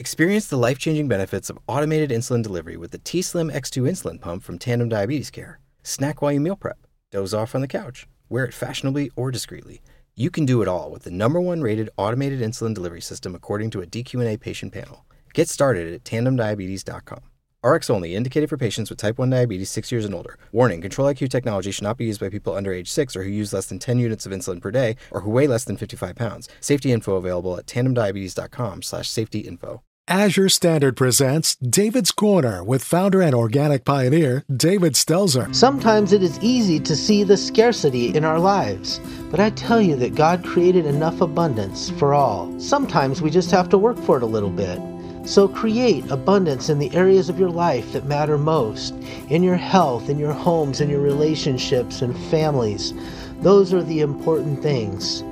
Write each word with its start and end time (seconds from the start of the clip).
Experience 0.00 0.46
the 0.46 0.56
life 0.56 0.78
changing 0.78 1.08
benefits 1.08 1.50
of 1.50 1.58
automated 1.66 2.10
insulin 2.10 2.40
delivery 2.40 2.76
with 2.76 2.92
the 2.92 2.98
T 2.98 3.20
Slim 3.20 3.50
X2 3.50 3.82
insulin 3.82 4.20
pump 4.20 4.44
from 4.44 4.56
Tandem 4.56 4.88
Diabetes 4.88 5.28
Care. 5.28 5.58
Snack 5.82 6.22
while 6.22 6.30
you 6.30 6.38
meal 6.38 6.54
prep, 6.54 6.78
doze 7.10 7.34
off 7.34 7.52
on 7.52 7.62
the 7.62 7.66
couch, 7.66 8.06
wear 8.28 8.44
it 8.44 8.54
fashionably 8.54 9.10
or 9.16 9.32
discreetly. 9.32 9.82
You 10.14 10.30
can 10.30 10.46
do 10.46 10.62
it 10.62 10.68
all 10.68 10.92
with 10.92 11.02
the 11.02 11.10
number 11.10 11.40
one 11.40 11.62
rated 11.62 11.90
automated 11.96 12.38
insulin 12.40 12.74
delivery 12.74 13.00
system 13.00 13.34
according 13.34 13.70
to 13.70 13.80
a 13.80 13.86
DQ&A 13.86 14.36
patient 14.36 14.72
panel. 14.72 15.04
Get 15.34 15.48
started 15.48 15.92
at 15.92 16.04
tandemdiabetes.com. 16.04 17.22
RX 17.64 17.90
only, 17.90 18.14
indicated 18.14 18.48
for 18.48 18.56
patients 18.56 18.90
with 18.90 19.00
type 19.00 19.18
1 19.18 19.30
diabetes 19.30 19.68
6 19.68 19.90
years 19.90 20.04
and 20.04 20.14
older. 20.14 20.38
Warning 20.52 20.80
Control 20.80 21.12
IQ 21.12 21.28
technology 21.28 21.72
should 21.72 21.82
not 21.82 21.96
be 21.96 22.04
used 22.04 22.20
by 22.20 22.28
people 22.28 22.54
under 22.54 22.72
age 22.72 22.88
6 22.88 23.16
or 23.16 23.24
who 23.24 23.30
use 23.30 23.52
less 23.52 23.66
than 23.66 23.80
10 23.80 23.98
units 23.98 24.26
of 24.26 24.32
insulin 24.32 24.60
per 24.60 24.70
day 24.70 24.94
or 25.10 25.22
who 25.22 25.30
weigh 25.32 25.48
less 25.48 25.64
than 25.64 25.76
55 25.76 26.14
pounds. 26.14 26.48
Safety 26.60 26.92
info 26.92 27.16
available 27.16 27.58
at 27.58 27.66
tandemdiabetes.com 27.66 28.82
slash 28.82 29.10
safety 29.10 29.40
info. 29.40 29.82
Azure 30.08 30.48
Standard 30.48 30.96
presents 30.96 31.56
David's 31.56 32.12
Corner 32.12 32.64
with 32.64 32.82
founder 32.82 33.20
and 33.20 33.34
organic 33.34 33.84
pioneer 33.84 34.42
David 34.56 34.94
Stelzer. 34.94 35.54
Sometimes 35.54 36.14
it 36.14 36.22
is 36.22 36.38
easy 36.40 36.80
to 36.80 36.96
see 36.96 37.24
the 37.24 37.36
scarcity 37.36 38.16
in 38.16 38.24
our 38.24 38.40
lives, 38.40 39.00
but 39.30 39.38
I 39.38 39.50
tell 39.50 39.82
you 39.82 39.96
that 39.96 40.14
God 40.14 40.46
created 40.46 40.86
enough 40.86 41.20
abundance 41.20 41.90
for 41.90 42.14
all. 42.14 42.58
Sometimes 42.58 43.20
we 43.20 43.28
just 43.28 43.50
have 43.50 43.68
to 43.68 43.76
work 43.76 43.98
for 43.98 44.16
it 44.16 44.22
a 44.22 44.26
little 44.26 44.48
bit. 44.48 44.80
So 45.28 45.46
create 45.46 46.10
abundance 46.10 46.70
in 46.70 46.78
the 46.78 46.94
areas 46.94 47.28
of 47.28 47.38
your 47.38 47.50
life 47.50 47.92
that 47.92 48.06
matter 48.06 48.38
most 48.38 48.94
in 49.28 49.42
your 49.42 49.56
health, 49.56 50.08
in 50.08 50.18
your 50.18 50.32
homes, 50.32 50.80
in 50.80 50.88
your 50.88 51.02
relationships 51.02 52.00
and 52.00 52.18
families. 52.30 52.94
Those 53.42 53.74
are 53.74 53.82
the 53.82 54.00
important 54.00 54.62
things. 54.62 55.22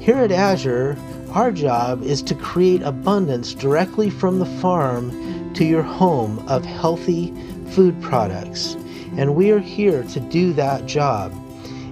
Here 0.00 0.16
at 0.16 0.32
Azure, 0.32 0.98
our 1.34 1.50
job 1.50 2.02
is 2.04 2.22
to 2.22 2.34
create 2.36 2.80
abundance 2.82 3.54
directly 3.54 4.08
from 4.08 4.38
the 4.38 4.46
farm 4.46 5.52
to 5.54 5.64
your 5.64 5.82
home 5.82 6.38
of 6.48 6.64
healthy 6.64 7.34
food 7.70 8.00
products. 8.00 8.76
And 9.16 9.34
we 9.34 9.50
are 9.50 9.58
here 9.58 10.04
to 10.04 10.20
do 10.20 10.52
that 10.52 10.86
job. 10.86 11.32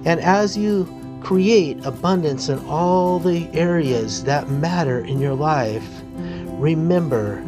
And 0.05 0.21
as 0.21 0.57
you 0.57 0.87
create 1.21 1.85
abundance 1.85 2.47
in 2.47 2.57
all 2.67 3.19
the 3.19 3.49
areas 3.53 4.23
that 4.23 4.49
matter 4.49 4.99
in 5.01 5.19
your 5.19 5.35
life, 5.35 5.87
remember 6.13 7.43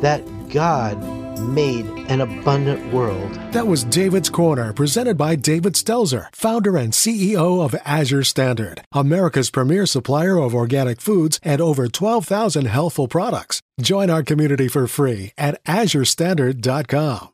that 0.00 0.22
God 0.48 0.98
made 1.38 1.86
an 2.08 2.20
abundant 2.20 2.92
world. 2.92 3.32
That 3.52 3.66
was 3.66 3.84
David's 3.84 4.30
Corner, 4.30 4.72
presented 4.72 5.16
by 5.16 5.36
David 5.36 5.74
Stelzer, 5.74 6.28
founder 6.34 6.76
and 6.76 6.92
CEO 6.92 7.64
of 7.64 7.74
Azure 7.84 8.24
Standard, 8.24 8.82
America's 8.92 9.50
premier 9.50 9.86
supplier 9.86 10.38
of 10.38 10.54
organic 10.54 11.00
foods 11.00 11.38
and 11.42 11.60
over 11.60 11.88
12,000 11.88 12.66
healthful 12.66 13.08
products. 13.08 13.60
Join 13.80 14.10
our 14.10 14.22
community 14.22 14.68
for 14.68 14.86
free 14.86 15.32
at 15.36 15.62
azurestandard.com. 15.64 17.28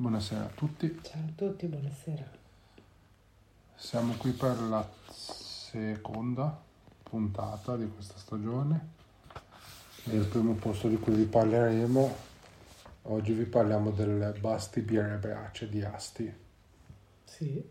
Buonasera 0.00 0.46
a 0.46 0.50
tutti. 0.54 0.98
Ciao 1.02 1.20
a 1.20 1.32
tutti, 1.36 1.66
buonasera. 1.66 2.24
Siamo 3.76 4.14
qui 4.14 4.30
per 4.30 4.58
la 4.62 4.86
seconda 5.10 6.58
puntata 7.02 7.76
di 7.76 7.86
questa 7.94 8.14
stagione. 8.16 8.88
Il 10.04 10.24
primo 10.26 10.54
posto 10.54 10.88
di 10.88 10.96
cui 10.96 11.12
vi 11.12 11.24
parleremo, 11.24 12.16
oggi 13.10 13.34
vi 13.34 13.44
parliamo 13.44 13.90
del 13.90 14.34
Basti 14.40 14.80
Brace 14.80 15.68
di 15.68 15.82
Asti. 15.82 16.34
Sì, 17.24 17.64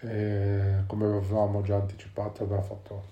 E 0.00 0.82
come 0.86 1.06
avevamo 1.06 1.62
già 1.62 1.76
anticipato, 1.76 2.42
abbiamo 2.44 2.62
fatto 2.62 3.02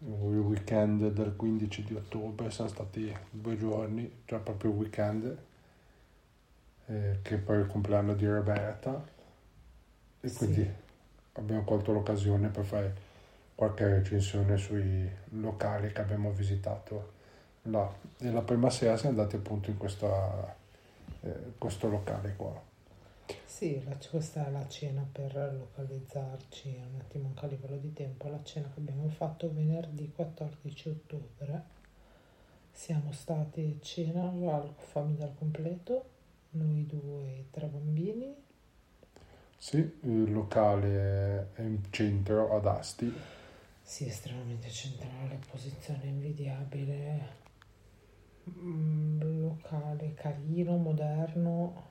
il 0.00 0.38
weekend 0.38 1.10
del 1.12 1.34
15 1.36 1.84
di 1.84 1.94
ottobre, 1.94 2.50
sono 2.50 2.68
stati 2.68 3.14
due 3.30 3.56
giorni, 3.58 4.22
cioè 4.26 4.40
proprio 4.40 4.70
il 4.70 4.76
weekend, 4.76 5.38
eh, 6.86 7.18
che 7.22 7.36
poi 7.38 7.56
è 7.56 7.60
il 7.60 7.66
compleanno 7.66 8.14
di 8.14 8.26
Roberta. 8.26 9.04
E 10.20 10.30
Sì. 10.30 10.34
quindi 10.34 10.68
abbiamo 11.34 11.64
colto 11.64 11.92
l'occasione 11.92 12.48
per 12.48 12.64
fare 12.64 12.94
qualche 13.54 13.86
recensione 13.86 14.56
sui 14.56 15.08
locali 15.30 15.92
che 15.92 16.00
abbiamo 16.00 16.30
visitato 16.32 17.12
E 18.18 18.30
la 18.30 18.42
prima 18.42 18.70
sera 18.70 18.96
siamo 18.96 19.16
andati 19.18 19.36
appunto 19.36 19.70
in 19.70 19.76
questa, 19.78 20.54
eh, 21.22 21.52
questo 21.58 21.88
locale 21.88 22.34
qua. 22.36 22.62
sì, 23.44 23.82
la- 23.84 23.96
questa 24.10 24.46
è 24.46 24.50
la 24.50 24.66
cena 24.68 25.06
per 25.10 25.34
localizzarci 25.56 26.68
un 26.92 27.00
attimo 27.00 27.28
anche 27.28 27.44
a 27.46 27.48
livello 27.48 27.76
di 27.78 27.92
tempo, 27.92 28.28
la 28.28 28.42
cena 28.42 28.68
che 28.72 28.80
abbiamo 28.80 29.08
fatto 29.08 29.50
venerdì 29.52 30.10
14 30.12 30.88
ottobre. 30.90 31.62
Siamo 32.72 33.10
stati 33.12 33.78
a 33.80 33.82
cena 33.82 34.28
alla 34.28 34.70
famiglia 34.76 35.24
al 35.24 35.34
completo, 35.34 36.04
noi 36.50 36.86
due 36.86 37.38
e 37.38 37.46
tre 37.50 37.66
bambini. 37.68 38.34
Sì, 39.58 39.78
il 40.02 40.30
locale 40.32 41.50
è 41.54 41.62
in 41.62 41.80
centro 41.90 42.54
ad 42.54 42.66
Asti. 42.66 43.12
Sì, 43.82 44.06
estremamente 44.06 44.68
centrale, 44.70 45.38
posizione 45.50 46.06
invidiabile, 46.06 47.36
mm, 48.50 49.20
locale 49.42 50.14
carino, 50.14 50.76
moderno, 50.76 51.82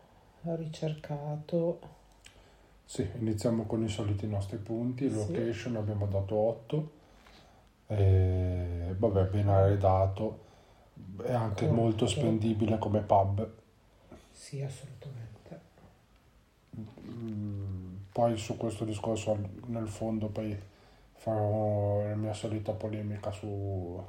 ricercato. 0.41 1.79
Sì, 2.85 3.07
iniziamo 3.19 3.63
con 3.65 3.83
i 3.83 3.89
soliti 3.89 4.27
nostri 4.27 4.57
punti. 4.57 5.09
Sì. 5.09 5.15
Location 5.15 5.75
abbiamo 5.77 6.05
dato 6.05 6.35
8. 6.35 6.91
E, 7.87 8.95
vabbè, 8.97 9.25
ben 9.25 9.47
arredato. 9.49 10.41
È 11.23 11.31
anche 11.33 11.65
Corretto. 11.65 11.73
molto 11.81 12.07
spendibile 12.07 12.77
come 12.77 12.99
pub. 13.01 13.49
Sì, 14.31 14.61
assolutamente. 14.61 15.59
Mm, 17.07 17.95
Poi 18.11 18.37
su 18.37 18.57
questo 18.57 18.83
discorso 18.85 19.37
nel 19.67 19.87
fondo 19.87 20.27
poi 20.27 20.55
farò 21.15 22.03
la 22.07 22.15
mia 22.15 22.33
solita 22.33 22.73
polemica 22.73 23.31
sugli 23.31 24.03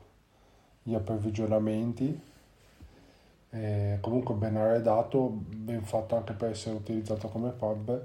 approvvigionamenti. 0.95 2.33
E 3.55 3.99
comunque 4.01 4.35
ben 4.35 4.57
arredato, 4.57 5.29
ben 5.29 5.85
fatto 5.85 6.17
anche 6.17 6.33
per 6.33 6.51
essere 6.51 6.75
utilizzato 6.75 7.29
come 7.29 7.51
pub, 7.51 8.03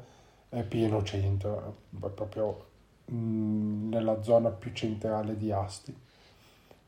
è 0.49 0.63
pieno 0.63 1.01
centro, 1.03 1.75
è 1.89 2.07
proprio 2.09 2.65
mm, 3.11 3.89
nella 3.89 4.21
zona 4.21 4.49
più 4.51 4.71
centrale 4.73 5.35
di 5.37 5.51
Asti. 5.51 5.95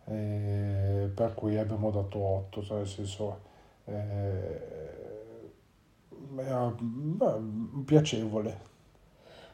E 0.05 1.11
per 1.13 1.33
cui 1.33 1.57
abbiamo 1.57 1.89
dato 1.89 2.19
8, 2.19 2.61
cioè 2.63 2.77
nel 2.77 2.87
senso 2.87 3.39
eh, 3.85 4.61
era 6.37 6.71
beh, 6.77 7.83
piacevole. 7.85 8.69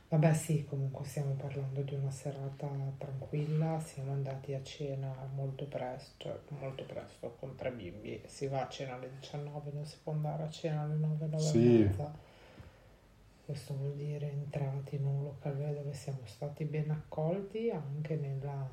Vabbè, 0.09 0.34
sì, 0.34 0.63
comunque 0.63 1.03
stiamo 1.06 1.34
parlando 1.34 1.81
di 1.81 1.94
una 1.94 2.12
serata 2.12 2.69
tranquilla, 2.97 3.78
siamo 3.81 4.13
andati 4.13 4.53
a 4.53 4.63
cena 4.63 5.13
molto 5.35 5.66
presto, 5.66 6.13
cioè 6.18 6.40
molto 6.59 6.85
presto, 6.85 7.35
con 7.40 7.56
tre 7.56 7.72
bimbi. 7.73 8.22
Si 8.25 8.47
va 8.47 8.66
a 8.66 8.69
cena 8.69 8.94
alle 8.96 9.09
19, 9.19 9.72
non 9.73 9.85
si 9.85 9.97
può 10.01 10.13
andare 10.13 10.44
a 10.44 10.50
cena 10.50 10.81
alle 10.84 10.96
9, 10.96 11.25
9 11.28 11.40
Sì. 11.44 11.57
e 11.57 11.84
mezza. 11.84 12.13
Questo 13.46 13.73
vuol 13.75 13.96
dire 13.96 14.29
entrati 14.31 14.96
in 14.96 15.06
un 15.06 15.23
locale 15.23 15.73
dove 15.73 15.94
siamo 15.94 16.19
stati 16.25 16.63
ben 16.66 16.90
accolti 16.91 17.69
anche 17.69 18.16
nella 18.16 18.69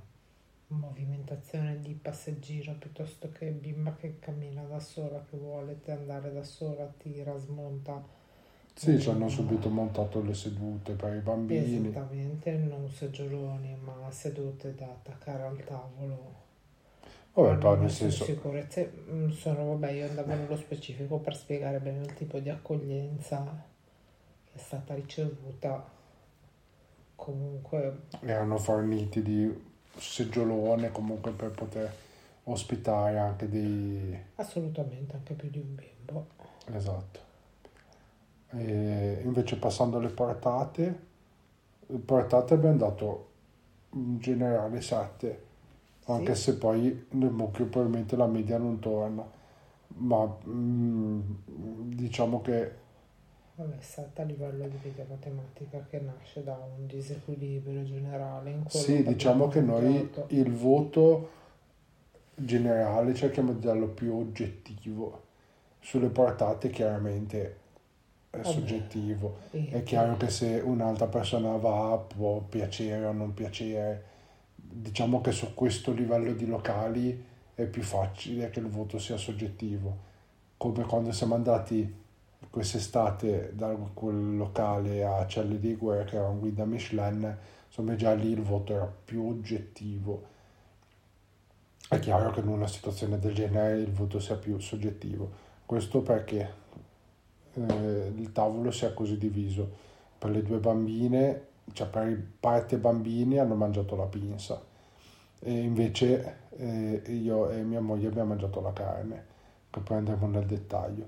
movimentazione 0.69 1.81
di 1.81 1.95
passeggero 1.95 2.75
piuttosto 2.75 3.31
che 3.31 3.51
bimba 3.51 3.95
che 3.97 4.19
cammina 4.21 4.63
da 4.63 4.79
sola, 4.81 5.25
che 5.29 5.37
vuole 5.37 5.81
andare 5.87 6.33
da 6.33 6.43
sola, 6.45 6.87
tira, 6.97 7.37
smonta. 7.39 8.23
Sì, 8.75 9.01
ci 9.01 9.09
hanno 9.09 9.29
subito 9.29 9.69
montato 9.69 10.21
le 10.21 10.35
sedute 10.35 10.95
per 10.95 11.15
i 11.15 11.21
bambini. 11.21 11.89
Esattamente, 11.89 12.53
non 12.57 12.91
seggioloni, 12.91 13.77
ma 13.83 14.11
sedute 14.11 14.75
da 14.75 14.87
attaccare 14.87 15.43
al 15.45 15.63
tavolo. 15.65 16.43
Vabbè, 17.35 17.57
però 17.57 17.77
nel 17.77 17.91
senso, 17.91 18.25
sicurezza, 18.25 18.85
mm, 18.85 19.31
sono, 19.31 19.67
vabbè, 19.67 19.91
io 19.91 20.09
andavo 20.09 20.35
nello 20.35 20.57
specifico 20.57 21.19
per 21.19 21.37
spiegare 21.37 21.79
bene 21.79 22.05
il 22.05 22.15
tipo 22.15 22.39
di 22.39 22.49
accoglienza 22.49 23.43
che 24.45 24.59
è 24.59 24.59
stata 24.59 24.95
ricevuta. 24.95 25.93
Comunque, 27.17 28.03
erano 28.21 28.59
forniti 28.59 29.23
di 29.23 29.53
seggiolone 29.97 30.91
comunque 30.91 31.31
per 31.31 31.51
poter 31.51 31.93
ospitare 32.45 33.19
anche 33.19 33.49
dei... 33.49 34.17
assolutamente 34.35 35.15
anche 35.15 35.35
più 35.35 35.49
di 35.49 35.59
un 35.59 35.75
bimbo. 35.75 36.27
Esatto. 36.73 37.24
E 38.57 39.21
invece 39.25 39.57
passando 39.57 39.99
alle 39.99 40.09
portate, 40.09 41.01
le 41.87 41.99
portate 41.99 42.55
abbiamo 42.55 42.77
dato 42.77 43.29
in 43.93 44.19
generale 44.19 44.81
7, 44.81 45.43
anche 46.07 46.35
Sì. 46.35 46.43
se 46.43 46.57
poi 46.59 47.07
nel 47.11 47.31
mucchio 47.31 47.67
probabilmente 47.67 48.17
la 48.17 48.27
media 48.27 48.59
non 48.59 48.79
torna, 48.79 49.25
ma 49.97 50.37
mm, 50.47 51.21
diciamo 51.95 52.41
che 52.41 52.83
Vabbè, 53.57 53.79
è 53.79 53.83
stata 53.83 54.23
a 54.23 54.25
livello 54.25 54.67
di 54.67 54.77
video 54.83 55.05
matematica 55.09 55.85
che 55.89 56.01
nasce 56.01 56.43
da 56.43 56.55
un 56.77 56.87
disequilibrio 56.87 57.85
generale 57.85 58.51
in 58.51 58.65
Sì, 58.69 59.05
diciamo 59.05 59.47
che 59.47 59.61
noi 59.61 60.11
il 60.29 60.53
voto 60.53 61.31
generale 62.35 63.15
cerchiamo 63.15 63.53
di 63.53 63.61
darlo 63.61 63.87
più 63.89 64.13
oggettivo. 64.13 65.23
Sulle 65.79 66.09
portate 66.09 66.71
chiaramente 66.71 67.59
è 68.35 68.43
Vabbè. 68.43 68.55
soggettivo. 68.55 69.37
Sì. 69.51 69.67
È 69.69 69.83
chiaro 69.83 70.17
che 70.17 70.31
se 70.31 70.61
un'altra 70.65 71.07
persona 71.07 71.57
va 71.57 71.97
può 71.97 72.41
piacere 72.41 73.05
o 73.07 73.13
non 73.13 73.35
piacere. 73.35 74.13
Diciamo 74.55 75.21
che 75.21 75.33
su 75.33 75.55
questo 75.55 75.93
livello 75.93 76.33
di 76.33 76.47
locali 76.47 77.25
è 77.55 77.65
più 77.65 77.83
facile 77.83 78.51
che 78.51 78.59
il 78.59 78.69
voto 78.69 78.99
sia 78.99 79.17
soggettivo. 79.17 80.13
Come 80.57 80.85
quando 80.85 81.13
siamo 81.13 81.35
andati 81.35 82.03
quest'estate 82.51 83.53
da 83.55 83.75
quel 83.95 84.37
locale 84.37 85.05
a 85.05 85.27
Celle 85.27 85.59
di 85.59 85.75
Guerra 85.75 86.05
che 86.05 86.17
era 86.17 86.29
un 86.29 86.41
guida 86.41 86.65
Michelin, 86.65 87.37
insomma 87.67 87.95
già 87.97 88.13
lì 88.15 88.31
il 88.31 88.43
voto 88.43 88.73
era 88.75 88.93
più 89.05 89.27
oggettivo. 89.29 90.33
È 91.89 91.99
chiaro 91.99 92.31
che 92.31 92.41
in 92.41 92.49
una 92.49 92.67
situazione 92.67 93.19
del 93.19 93.35
genere 93.35 93.79
il 93.79 93.93
voto 93.93 94.19
sia 94.19 94.37
più 94.37 94.59
soggettivo. 94.59 95.43
Questo 95.67 96.01
perché 96.03 96.63
eh, 97.55 98.13
il 98.15 98.33
tavolo 98.33 98.71
sia 98.71 98.93
così 98.93 99.17
diviso. 99.19 99.83
Per 100.19 100.31
le 100.31 100.43
due 100.43 100.59
bambine, 100.59 101.43
cioè 101.73 101.87
per 101.89 102.23
parte 102.41 102.77
bambini 102.79 103.39
hanno 103.39 103.55
mangiato 103.55 103.97
la 103.97 104.07
pinza 104.07 104.61
e 105.41 105.53
invece 105.61 106.37
eh, 106.57 107.03
io 107.07 107.51
e 107.51 107.63
mia 107.63 107.81
moglie 107.81 108.09
abbiamo 108.09 108.31
mangiato 108.31 108.61
la 108.63 108.73
carne, 108.73 109.25
che 109.71 109.81
poi 109.81 109.99
andremo 109.99 110.27
nel 110.27 110.47
dettaglio. 110.47 111.07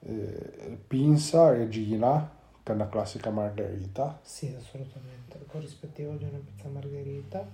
Eh, 0.00 0.78
pinza, 0.86 1.50
regina, 1.50 2.30
che 2.62 2.72
è 2.72 2.74
una 2.74 2.88
classica 2.88 3.30
margherita, 3.30 4.18
Sì, 4.22 4.54
assolutamente. 4.54 5.38
Il 5.38 5.46
corrispettivo 5.46 6.12
di 6.16 6.24
una 6.24 6.38
pizza 6.44 6.68
margherita. 6.68 7.46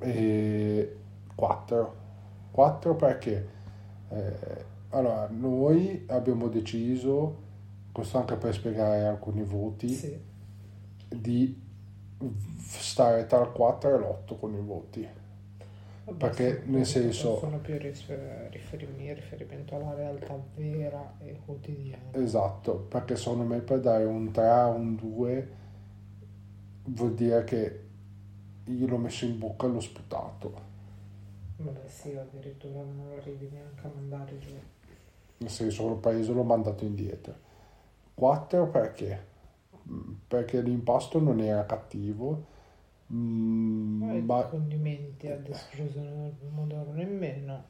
e 0.00 0.96
4. 1.34 1.94
4 2.50 2.94
perché 2.94 3.48
eh, 4.10 4.64
allora 4.94 5.28
noi 5.28 6.04
abbiamo 6.08 6.48
deciso, 6.48 7.42
questo 7.92 8.18
anche 8.18 8.36
per 8.36 8.54
spiegare 8.54 9.04
alcuni 9.06 9.42
voti, 9.42 9.88
Sì. 9.88 10.18
di 11.08 11.60
stare 12.58 13.26
tra 13.26 13.42
il 13.42 13.52
4 13.52 13.94
e 13.94 13.98
l'8 13.98 14.38
con 14.38 14.54
i 14.54 14.60
voti. 14.60 15.06
Vabbè, 16.06 16.18
Perché, 16.18 16.62
sì, 16.64 16.70
nel 16.70 16.86
senso- 16.86 17.38
Sono 17.38 17.58
più 17.58 17.78
rifer- 17.78 18.50
riferimento 18.52 19.74
alla 19.74 19.94
realtà 19.94 20.38
vera 20.54 21.14
e 21.20 21.38
quotidiana. 21.44 22.12
Esatto, 22.12 22.74
perché 22.76 23.16
secondo 23.16 23.44
me 23.44 23.60
per 23.60 23.80
dare 23.80 24.04
un 24.04 24.30
3 24.30 24.48
a 24.48 24.66
un 24.68 24.94
2 24.96 25.48
vuol 26.86 27.14
dire 27.14 27.44
che 27.44 27.80
io 28.66 28.86
l'ho 28.86 28.98
messo 28.98 29.24
in 29.24 29.38
bocca 29.38 29.66
e 29.66 29.70
l'ho 29.70 29.80
sputato. 29.80 30.72
Vabbè, 31.56 31.88
sì, 31.88 32.14
addirittura 32.16 32.80
non 32.82 33.06
lo 33.08 33.16
arrivi 33.16 33.48
neanche 33.50 33.86
a 33.86 33.90
mandare 33.94 34.38
giù. 34.38 34.48
Nel 35.44 35.50
senso 35.50 35.86
l'ho 35.88 35.96
preso 35.96 36.32
e 36.32 36.34
l'ho 36.34 36.44
mandato 36.44 36.84
indietro. 36.84 37.34
4 38.14 38.68
perché? 38.70 39.26
Mm, 39.90 40.12
Perché 40.28 40.60
l'impasto 40.62 41.20
non 41.20 41.40
era 41.40 41.64
cattivo, 41.66 42.46
mm, 43.12 44.02
Ma 44.02 44.12
i 44.14 44.22
condimenti 44.48 45.28
ad 45.28 45.48
esclusione 45.48 46.12
del 46.14 46.32
pomodoro 46.34 46.92
nemmeno. 46.92 47.64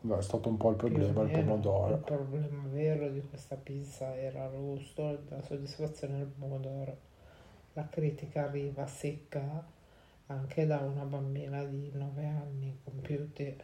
no, 0.00 0.16
è 0.18 0.22
stato 0.22 0.48
un 0.48 0.56
po' 0.56 0.70
il 0.70 0.76
problema 0.76 1.22
il 1.22 1.30
meno. 1.30 1.60
Il 1.88 1.98
pomodoro. 1.98 1.98
problema 1.98 2.62
vero 2.68 3.08
di 3.10 3.22
questa 3.22 3.56
pizza 3.56 4.16
era 4.16 4.44
il 4.46 4.58
gusto 4.58 5.10
e 5.10 5.18
la 5.28 5.42
soddisfazione 5.42 6.18
del 6.18 6.26
pomodoro. 6.28 6.96
La 7.74 7.88
critica 7.88 8.44
arriva 8.44 8.86
secca 8.86 9.64
anche 10.26 10.66
da 10.66 10.78
una 10.80 11.04
bambina 11.04 11.64
di 11.64 11.90
9 11.94 12.26
anni 12.26 12.78
compiuti. 12.84 13.56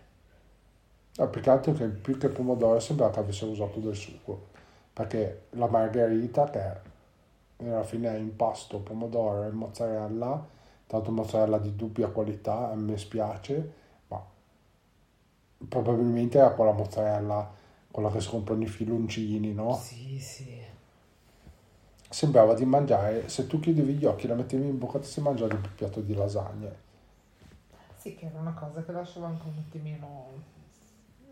No, 1.19 1.29
più 1.29 1.41
che 1.41 1.50
altro 1.50 1.73
che 1.73 1.87
più 1.87 2.17
che 2.17 2.29
pomodoro 2.29 2.79
sembrava 2.79 3.12
che 3.12 3.19
avesse 3.19 3.44
usato 3.44 3.81
del 3.81 3.97
succo, 3.97 4.47
perché 4.93 5.47
la 5.50 5.67
margherita 5.67 6.49
che 6.49 7.67
alla 7.69 7.82
fine 7.82 8.15
è 8.15 8.19
impasto, 8.19 8.79
pomodoro 8.79 9.43
e 9.43 9.50
mozzarella, 9.50 10.47
tanto 10.87 11.11
mozzarella 11.11 11.59
di 11.59 11.75
dubbia 11.75 12.06
qualità, 12.06 12.70
a 12.70 12.75
me 12.76 12.97
spiace, 12.97 13.73
ma 14.06 14.25
probabilmente 15.67 16.38
era 16.38 16.50
quella 16.50 16.70
mozzarella, 16.70 17.53
quella 17.91 18.12
che 18.12 18.21
si 18.21 18.29
comprano 18.29 18.62
i 18.62 18.69
filoncini, 18.69 19.53
no? 19.53 19.75
Sì, 19.75 20.21
sì. 20.21 20.56
Sembrava 22.09 22.55
di 22.55 22.64
mangiare, 22.64 23.29
se 23.29 23.49
tu 23.49 23.59
chiudevi 23.59 23.94
gli 23.94 24.05
occhi 24.05 24.26
e 24.26 24.29
la 24.29 24.35
mettevi 24.37 24.69
in 24.69 24.79
bocca 24.79 25.00
ti 25.00 25.09
si 25.09 25.21
mangiavi 25.21 25.55
un 25.56 25.69
piatto 25.75 26.00
di 26.00 26.14
lasagne. 26.14 26.87
Sì, 27.97 28.14
che 28.14 28.26
era 28.26 28.38
una 28.38 28.55
cosa 28.55 28.85
che 28.85 28.93
lasciava 28.93 29.26
anche 29.26 29.49
un 29.49 29.59
attimino 29.67 30.56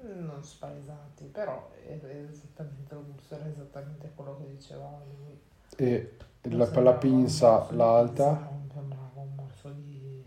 non 0.02 0.43
spaesati, 0.44 1.25
però 1.26 1.70
era 1.87 2.10
esattamente 2.10 2.94
il 2.94 3.04
gusto, 3.04 3.34
era 3.34 3.46
esattamente 3.46 4.12
quello 4.14 4.37
che 4.38 4.46
diceva 4.54 5.02
lui. 5.04 5.38
E 5.78 6.16
la- 6.43 6.66
per 6.66 6.82
la 6.82 6.94
pinza 6.94 7.69
l'alta... 7.70 8.48
sembrava 8.72 9.20
un 9.20 9.34
morso 9.34 9.70
di... 9.70 10.25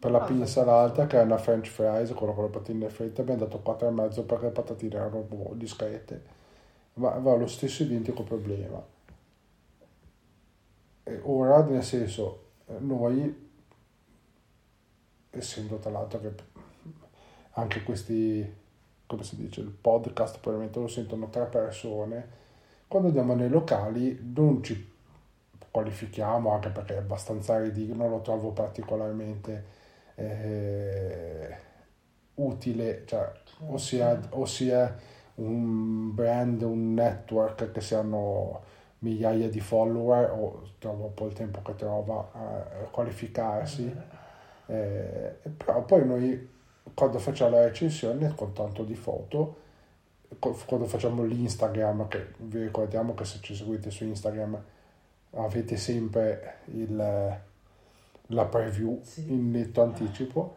Per 0.00 0.10
la 0.10 0.18
Ah, 0.18 0.24
pinza 0.24 0.64
l'alta, 0.64 1.06
che 1.06 1.20
è 1.20 1.22
una 1.22 1.38
french 1.38 1.68
fries, 1.68 2.10
quello 2.12 2.32
con 2.34 2.44
le 2.44 2.50
patatine 2.50 2.88
fritte, 2.88 3.20
abbiamo 3.20 3.40
dato 3.40 3.58
4,5 3.58 4.26
perché 4.26 4.46
le 4.46 4.50
patatine 4.52 4.94
erano 4.96 5.20
boh, 5.20 5.52
discrete. 5.54 6.22
Ma 6.94 7.12
aveva 7.14 7.36
lo 7.36 7.46
stesso 7.46 7.82
identico 7.84 8.22
problema. 8.24 8.82
E 11.04 11.20
ora, 11.24 11.62
nel 11.64 11.82
senso, 11.84 12.24
noi, 12.78 13.18
essendo 15.30 15.78
tra 15.78 15.90
l'altro 15.90 16.20
che 16.20 16.34
anche 17.52 17.82
questi, 17.82 18.46
come 19.10 19.24
si 19.24 19.34
dice, 19.34 19.60
il 19.60 19.70
podcast 19.72 20.38
probabilmente 20.38 20.78
lo 20.78 20.86
sentono 20.86 21.28
tre 21.30 21.46
persone, 21.46 22.38
quando 22.86 23.08
andiamo 23.08 23.34
nei 23.34 23.48
locali 23.48 24.16
non 24.32 24.62
ci 24.62 24.88
qualifichiamo, 25.68 26.52
anche 26.52 26.68
perché 26.68 26.94
è 26.94 26.98
abbastanza 26.98 27.58
ridicolo, 27.58 28.02
non 28.02 28.10
lo 28.10 28.20
trovo 28.20 28.50
particolarmente 28.50 29.64
eh, 30.14 31.56
utile, 32.34 33.02
cioè, 33.06 33.32
ossia, 33.66 34.20
ossia 34.30 34.96
un 35.36 36.14
brand, 36.14 36.62
un 36.62 36.94
network 36.94 37.72
che 37.72 37.80
si 37.80 37.96
hanno 37.96 38.62
migliaia 39.00 39.48
di 39.48 39.60
follower 39.60 40.30
o 40.30 40.70
trovo 40.78 41.06
un 41.06 41.14
po' 41.14 41.26
il 41.26 41.32
tempo 41.32 41.62
che 41.62 41.74
trova 41.74 42.30
a 42.32 42.88
qualificarsi. 42.90 43.92
Eh, 44.66 45.36
però 45.56 45.84
poi 45.84 46.06
noi 46.06 46.58
quando 47.00 47.18
facciamo 47.18 47.56
la 47.56 47.64
recensione 47.64 48.34
con 48.34 48.52
tanto 48.52 48.84
di 48.84 48.94
foto 48.94 49.56
quando 50.38 50.84
facciamo 50.84 51.22
l'Instagram 51.22 52.08
che 52.08 52.26
vi 52.36 52.60
ricordiamo 52.60 53.14
che 53.14 53.24
se 53.24 53.38
ci 53.40 53.54
seguite 53.54 53.90
su 53.90 54.04
Instagram 54.04 54.62
avete 55.36 55.78
sempre 55.78 56.56
il, 56.74 56.94
la 58.26 58.44
preview 58.44 59.00
Sì. 59.02 59.32
in 59.32 59.50
netto 59.50 59.80
anticipo 59.80 60.56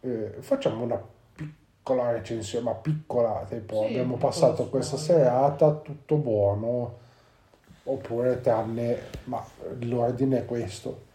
eh, 0.00 0.34
facciamo 0.40 0.82
una 0.82 1.00
piccola 1.32 2.10
recensione 2.10 2.64
ma 2.64 2.74
piccola 2.74 3.46
tipo 3.48 3.82
Sì, 3.82 3.86
abbiamo 3.86 4.16
passato 4.16 4.68
questa 4.68 4.96
serata 4.96 5.74
tutto 5.74 6.16
buono 6.16 6.98
oppure 7.84 8.40
tranne 8.40 8.98
ma 9.24 9.42
l'ordine 9.78 10.38
è 10.40 10.44
questo. 10.44 11.06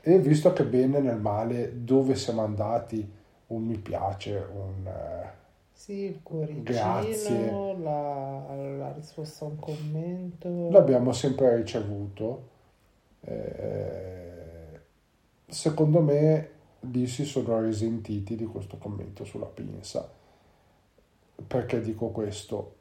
E 0.00 0.18
visto 0.20 0.52
che 0.52 0.64
bene 0.64 1.00
nel 1.00 1.18
male 1.18 1.84
dove 1.84 2.14
siamo 2.14 2.42
andati 2.42 3.20
un 3.54 3.64
mi 3.66 3.78
piace 3.78 4.36
un 4.52 4.86
eh, 4.86 5.30
Sì, 5.74 5.92
il 6.04 6.22
cuoricino, 6.22 6.62
Grazie. 6.62 7.76
la, 7.78 8.54
la 8.78 8.92
risposta 8.92 9.44
a 9.44 9.48
un 9.48 9.58
commento. 9.58 10.70
l'abbiamo 10.70 11.12
sempre 11.12 11.56
ricevuto 11.56 12.50
Eh, 13.24 14.80
secondo 15.48 16.00
me 16.02 16.50
lì 16.80 17.06
si 17.06 17.24
sono 17.24 17.60
risentiti 17.62 18.36
di 18.36 18.46
questo 18.46 18.78
commento 18.78 19.24
sulla 19.24 19.46
pinza 19.46 20.10
perché 21.46 21.80
dico 21.80 22.08
questo 22.08 22.74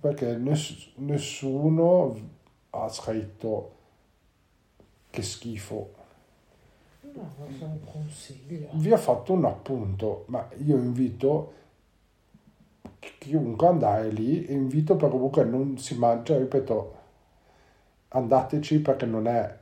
perché 0.00 0.36
ness- 0.36 0.92
nessuno 0.96 2.14
ha 2.70 2.88
scritto 2.88 3.72
che 5.10 5.22
schifo 5.22 5.94
No, 7.14 7.30
un 7.38 7.80
consiglio. 7.84 8.68
vi 8.72 8.90
ho 8.92 8.96
fatto 8.96 9.32
un 9.32 9.44
appunto, 9.44 10.24
ma 10.28 10.48
io 10.64 10.76
invito 10.76 11.52
chiunque 13.18 13.66
andare 13.68 14.08
lì 14.10 14.52
invito 14.52 14.96
per 14.96 15.10
comunque 15.10 15.44
non 15.44 15.78
si 15.78 15.96
mangia, 15.96 16.36
ripeto, 16.36 16.94
andateci 18.08 18.80
perché 18.80 19.06
non 19.06 19.28
è 19.28 19.58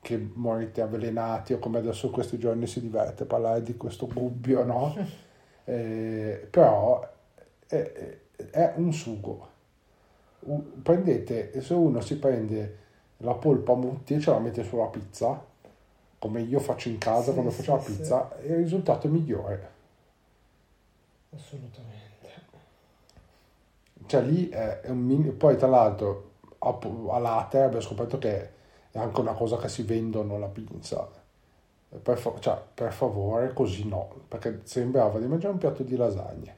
che 0.00 0.30
morite 0.34 0.80
avvelenati 0.80 1.52
o 1.52 1.58
come 1.58 1.78
adesso 1.78 2.06
in 2.06 2.12
questi 2.12 2.38
giorni 2.38 2.66
si 2.66 2.80
diverte 2.80 3.24
a 3.24 3.26
parlare 3.26 3.62
di 3.62 3.76
questo 3.76 4.06
gubbio, 4.06 4.64
no? 4.64 4.94
Eh, 5.62 6.48
però 6.50 7.08
è, 7.68 8.18
è 8.50 8.72
un 8.76 8.92
sugo. 8.92 9.48
Prendete, 10.82 11.60
se 11.60 11.74
uno 11.74 12.00
si 12.00 12.18
prende 12.18 12.78
la 13.18 13.34
polpa 13.34 13.76
mutti 13.76 14.14
e 14.14 14.20
ce 14.20 14.30
la 14.30 14.40
mette 14.40 14.64
sulla 14.64 14.86
pizza, 14.86 15.46
come 16.20 16.42
io 16.42 16.60
faccio 16.60 16.88
in 16.90 16.98
casa 16.98 17.32
Sì, 17.32 17.32
quando 17.32 17.50
sì, 17.50 17.62
faccio 17.62 17.74
la 17.74 17.80
sì. 17.80 17.82
pizza, 17.82 18.30
il 18.44 18.56
risultato 18.56 19.08
è 19.08 19.10
migliore. 19.10 19.70
Assolutamente. 21.34 22.30
Cioè 24.06 24.22
lì 24.22 24.48
è, 24.48 24.80
un 24.86 24.98
mini... 24.98 25.30
Poi 25.32 25.56
tra 25.56 25.68
l'altro 25.68 26.32
a, 26.58 26.78
a 27.10 27.18
latte 27.18 27.60
abbiamo 27.60 27.82
scoperto 27.82 28.18
che 28.18 28.50
è 28.90 28.98
anche 28.98 29.20
una 29.20 29.34
cosa 29.34 29.56
che 29.56 29.68
si 29.68 29.82
vendono 29.82 30.38
la 30.38 30.48
pinza. 30.48 31.08
Per, 32.02 32.18
fa- 32.18 32.38
cioè, 32.40 32.62
per 32.74 32.92
favore, 32.92 33.52
così 33.52 33.86
no, 33.88 34.08
perché 34.28 34.60
sembrava 34.64 35.18
di 35.18 35.26
mangiare 35.26 35.52
un 35.54 35.58
piatto 35.60 35.82
di 35.82 35.96
lasagne. 35.96 36.56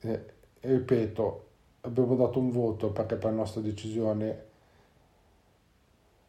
E, 0.00 0.24
e 0.60 0.68
ripeto, 0.72 1.46
abbiamo 1.82 2.16
dato 2.16 2.38
un 2.38 2.50
voto 2.50 2.90
perché 2.92 3.16
per 3.16 3.32
nostra 3.32 3.60
decisione 3.60 4.45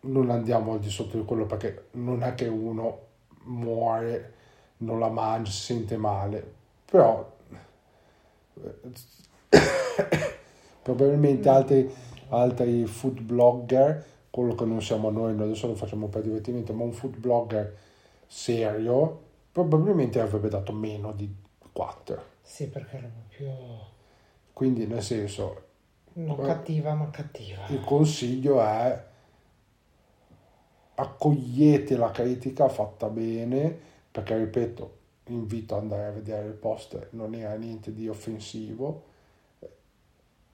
non 0.07 0.29
andiamo 0.29 0.73
al 0.73 0.79
di 0.79 0.89
sotto 0.89 1.17
di 1.17 1.25
quello 1.25 1.45
perché 1.45 1.87
non 1.91 2.23
è 2.23 2.33
che 2.33 2.47
uno 2.47 3.05
muore, 3.43 4.33
non 4.77 4.99
la 4.99 5.09
mangia, 5.09 5.51
si 5.51 5.61
sente 5.61 5.97
male, 5.97 6.53
però 6.85 7.35
probabilmente 10.81 11.49
altri, 11.49 11.93
altri 12.29 12.85
food 12.85 13.21
blogger, 13.21 14.05
quello 14.29 14.55
che 14.55 14.65
non 14.65 14.81
siamo 14.81 15.09
noi, 15.09 15.35
noi 15.35 15.45
adesso 15.45 15.67
lo 15.67 15.75
facciamo 15.75 16.07
per 16.07 16.21
divertimento, 16.21 16.73
ma 16.73 16.83
un 16.83 16.93
food 16.93 17.17
blogger 17.17 17.77
serio 18.25 19.25
probabilmente 19.51 20.19
avrebbe 20.19 20.49
dato 20.49 20.71
meno 20.71 21.11
di 21.13 21.33
4. 21.71 22.23
Sì, 22.41 22.67
perché 22.67 22.97
era 22.97 23.09
più... 23.27 23.47
Quindi 24.53 24.87
nel 24.87 25.01
senso, 25.01 25.63
Non 26.13 26.37
cattiva, 26.37 26.93
ma 26.93 27.09
cattiva. 27.09 27.65
il 27.69 27.83
consiglio 27.83 28.61
è 28.61 29.05
accogliete 30.99 31.95
la 31.95 32.09
critica 32.09 32.69
fatta 32.69 33.07
bene, 33.09 33.75
perché 34.09 34.35
ripeto, 34.35 34.95
invito 35.25 35.75
ad 35.75 35.81
andare 35.81 36.05
a 36.07 36.11
vedere 36.11 36.47
il 36.47 36.53
post, 36.53 37.09
non 37.11 37.35
era 37.35 37.53
niente 37.55 37.93
di 37.93 38.07
offensivo. 38.07 39.03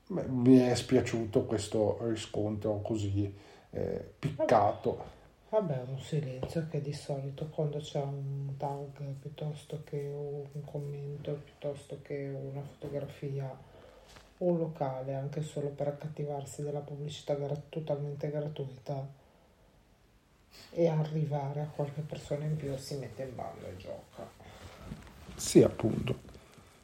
Mi 0.07 0.57
è 0.57 0.75
spiaciuto 0.75 1.45
questo 1.45 1.97
riscontro 2.01 2.81
così 2.81 3.33
eh, 3.69 4.13
piccato. 4.19 5.21
Vabbè, 5.49 5.83
un 5.87 5.99
silenzio 5.99 6.67
che 6.69 6.81
di 6.81 6.93
solito 6.93 7.47
quando 7.47 7.77
c'è 7.77 8.01
un 8.01 8.57
tag 8.57 9.01
piuttosto 9.19 9.81
che 9.85 10.11
un 10.13 10.65
commento, 10.65 11.39
piuttosto 11.43 11.99
che 12.01 12.35
una 12.35 12.61
fotografia, 12.61 13.55
un 14.39 14.57
locale, 14.57 15.13
anche 15.13 15.41
solo 15.41 15.69
per 15.69 15.87
accattivarsi 15.87 16.63
della 16.63 16.81
pubblicità 16.81 17.35
totalmente 17.69 18.29
gratuita 18.29 19.21
e 20.71 20.87
arrivare 20.87 21.61
a 21.61 21.67
qualche 21.73 22.01
persona 22.01 22.45
in 22.45 22.55
più 22.55 22.75
si 22.77 22.95
mette 22.95 23.23
in 23.23 23.35
ballo 23.35 23.67
e 23.67 23.77
gioca. 23.77 24.27
Sì, 25.35 25.61
appunto. 25.61 26.31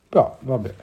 Però, 0.07 0.37
vabbè, 0.41 0.73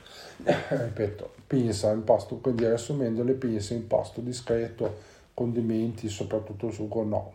ripeto, 0.70 1.34
pinza, 1.46 1.90
impasto, 1.92 2.36
quindi 2.36 2.64
riassumendo 2.64 3.22
le 3.22 3.34
pinze, 3.34 3.74
impasto 3.74 4.20
discreto, 4.20 5.02
condimenti, 5.34 6.08
soprattutto 6.08 6.70
sugo, 6.70 7.02
no. 7.04 7.32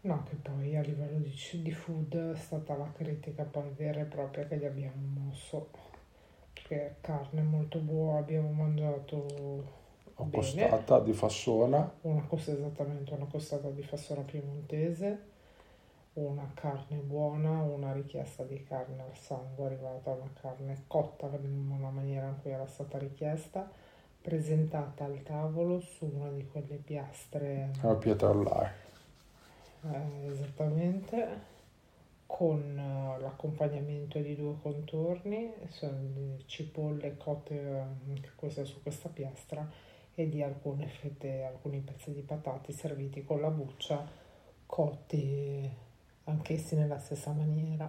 No, 0.00 0.24
che 0.28 0.36
poi 0.36 0.76
a 0.76 0.82
livello 0.82 1.18
di, 1.18 1.34
di 1.62 1.72
food 1.72 2.32
è 2.32 2.36
stata 2.36 2.76
la 2.76 2.90
critica 2.96 3.42
poi 3.42 3.70
vera 3.76 4.00
e 4.00 4.04
propria 4.04 4.46
che 4.46 4.56
gli 4.56 4.64
abbiamo 4.64 5.26
mosso. 5.26 5.70
Perché 6.52 6.96
carne 7.00 7.42
molto 7.42 7.78
buona, 7.78 8.18
abbiamo 8.18 8.50
mangiato 8.50 9.77
Bene. 10.24 10.68
costata 10.68 11.00
di 11.00 11.12
fassona, 11.12 11.92
una 12.02 12.22
costa 12.22 12.50
esattamente 12.50 13.14
una 13.14 13.26
costata 13.26 13.70
di 13.70 13.82
fassona 13.82 14.22
piemontese, 14.22 15.26
una 16.14 16.50
carne 16.54 16.96
buona, 16.96 17.62
una 17.62 17.92
richiesta 17.92 18.42
di 18.42 18.64
carne 18.64 19.02
al 19.02 19.16
sangue 19.16 19.66
arrivata, 19.66 20.10
una 20.10 20.30
carne 20.40 20.84
cotta 20.88 21.26
una 21.26 21.90
maniera 21.90 22.26
in 22.26 22.34
cui 22.42 22.50
era 22.50 22.66
stata 22.66 22.98
richiesta, 22.98 23.70
presentata 24.20 25.04
al 25.04 25.22
tavolo 25.22 25.78
su 25.78 26.10
una 26.12 26.30
di 26.30 26.44
quelle 26.48 26.74
piastre 26.76 27.70
la 27.80 27.94
pietra 27.94 28.30
all'aria. 28.30 28.74
eh, 29.84 30.26
esattamente 30.32 31.56
con 32.26 32.76
eh, 32.76 33.20
l'accompagnamento 33.20 34.18
di 34.18 34.34
due 34.34 34.56
contorni, 34.60 35.52
cipolle 36.46 37.16
cotte 37.16 37.54
eh, 37.54 37.78
anche 37.78 38.32
queste 38.34 38.64
su 38.64 38.82
questa 38.82 39.08
piastra 39.08 39.86
e 40.18 40.28
di 40.28 40.42
alcune 40.42 40.88
fette, 40.88 41.44
alcuni 41.44 41.78
pezzi 41.78 42.12
di 42.12 42.22
patate 42.22 42.72
serviti 42.72 43.22
con 43.22 43.40
la 43.40 43.50
buccia 43.50 44.04
cotti 44.66 45.70
anch'essi 46.24 46.74
nella 46.74 46.98
stessa 46.98 47.30
maniera. 47.30 47.88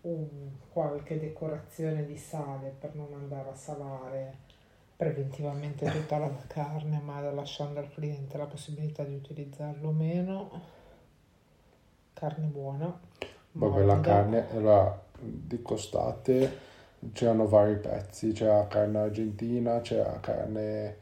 Un- 0.00 0.50
qualche 0.70 1.18
decorazione 1.18 2.06
di 2.06 2.16
sale 2.16 2.70
per 2.70 2.94
non 2.94 3.12
andare 3.12 3.50
a 3.50 3.54
salare 3.54 4.38
preventivamente 4.96 5.90
tutta 5.90 6.16
la 6.16 6.30
carne, 6.46 7.00
ma 7.00 7.20
lasciando 7.30 7.80
al 7.80 7.90
cliente 7.90 8.38
la 8.38 8.46
possibilità 8.46 9.04
di 9.04 9.14
utilizzarlo 9.14 9.90
meno. 9.90 10.62
Carne 12.14 12.46
buona. 12.46 12.98
Vabbè, 13.52 13.82
la 13.82 14.00
carne 14.00 14.50
era 14.50 15.04
di 15.18 15.60
costate, 15.60 16.72
c'erano 17.12 17.46
vari 17.46 17.76
pezzi, 17.76 18.32
c'era 18.32 18.66
carne 18.66 18.98
argentina, 18.98 19.80
c'era 19.80 20.18
carne, 20.20 20.96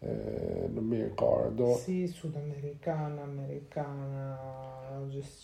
eh, 0.00 0.68
non 0.72 0.84
mi 0.84 1.02
ricordo, 1.02 1.74
Sì, 1.74 2.06
sudamericana, 2.06 3.22
americana, 3.22 4.38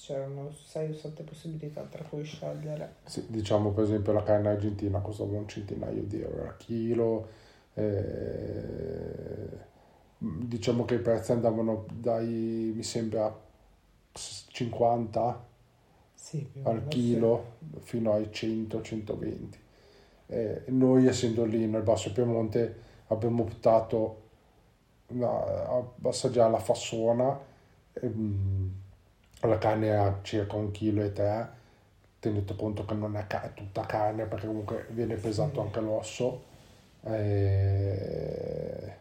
c'erano 0.01 0.51
6 0.53 0.91
o 0.91 0.95
7 0.95 1.23
possibilità 1.23 1.83
tra 1.83 2.05
cui 2.05 2.25
scegliere. 2.25 2.97
Sì, 3.05 3.25
diciamo 3.29 3.71
per 3.71 3.85
esempio 3.85 4.13
la 4.13 4.23
carne 4.23 4.49
argentina 4.51 5.01
costava 5.01 5.37
un 5.37 5.49
centinaio 5.49 6.03
di 6.03 6.21
euro 6.21 6.49
a 6.49 6.55
chilo, 6.57 7.29
eh, 7.75 9.49
diciamo 10.19 10.85
che 10.85 10.95
i 10.95 11.01
prezzi 11.01 11.33
andavano 11.33 11.87
dai, 11.93 12.73
mi 12.75 12.83
sembra, 12.83 13.47
50 14.13 15.47
Sì, 16.15 16.45
al 16.63 16.89
chilo 16.89 17.57
fino 17.81 18.13
ai 18.13 18.29
100-120. 18.33 19.67
Eh, 20.29 20.65
noi 20.69 21.07
essendo 21.07 21.45
lì 21.45 21.67
nel 21.67 21.83
Basso 21.83 22.13
Piemonte 22.13 22.77
abbiamo 23.09 23.43
optato 23.43 24.23
a 25.21 25.27
a 25.79 25.85
assaggiare 26.09 26.51
la 26.51 26.59
fassona, 26.59 27.39
ehm, 27.95 28.73
la 29.43 29.59
carne 29.59 29.87
era 29.87 30.19
circa 30.23 30.57
un 30.57 30.71
chilo 30.71 31.03
e 31.03 31.13
tre, 31.13 31.49
tenete 32.21 32.57
conto 32.57 32.85
che 32.85 32.95
non 32.95 33.17
è 33.17 33.27
ca- 33.27 33.51
tutta 33.55 33.83
carne 33.87 34.27
perché 34.27 34.47
comunque 34.47 34.87
viene 34.91 35.17
pesato 35.17 35.61
anche 35.61 35.81
l'osso, 35.81 36.43
eh, 37.05 38.93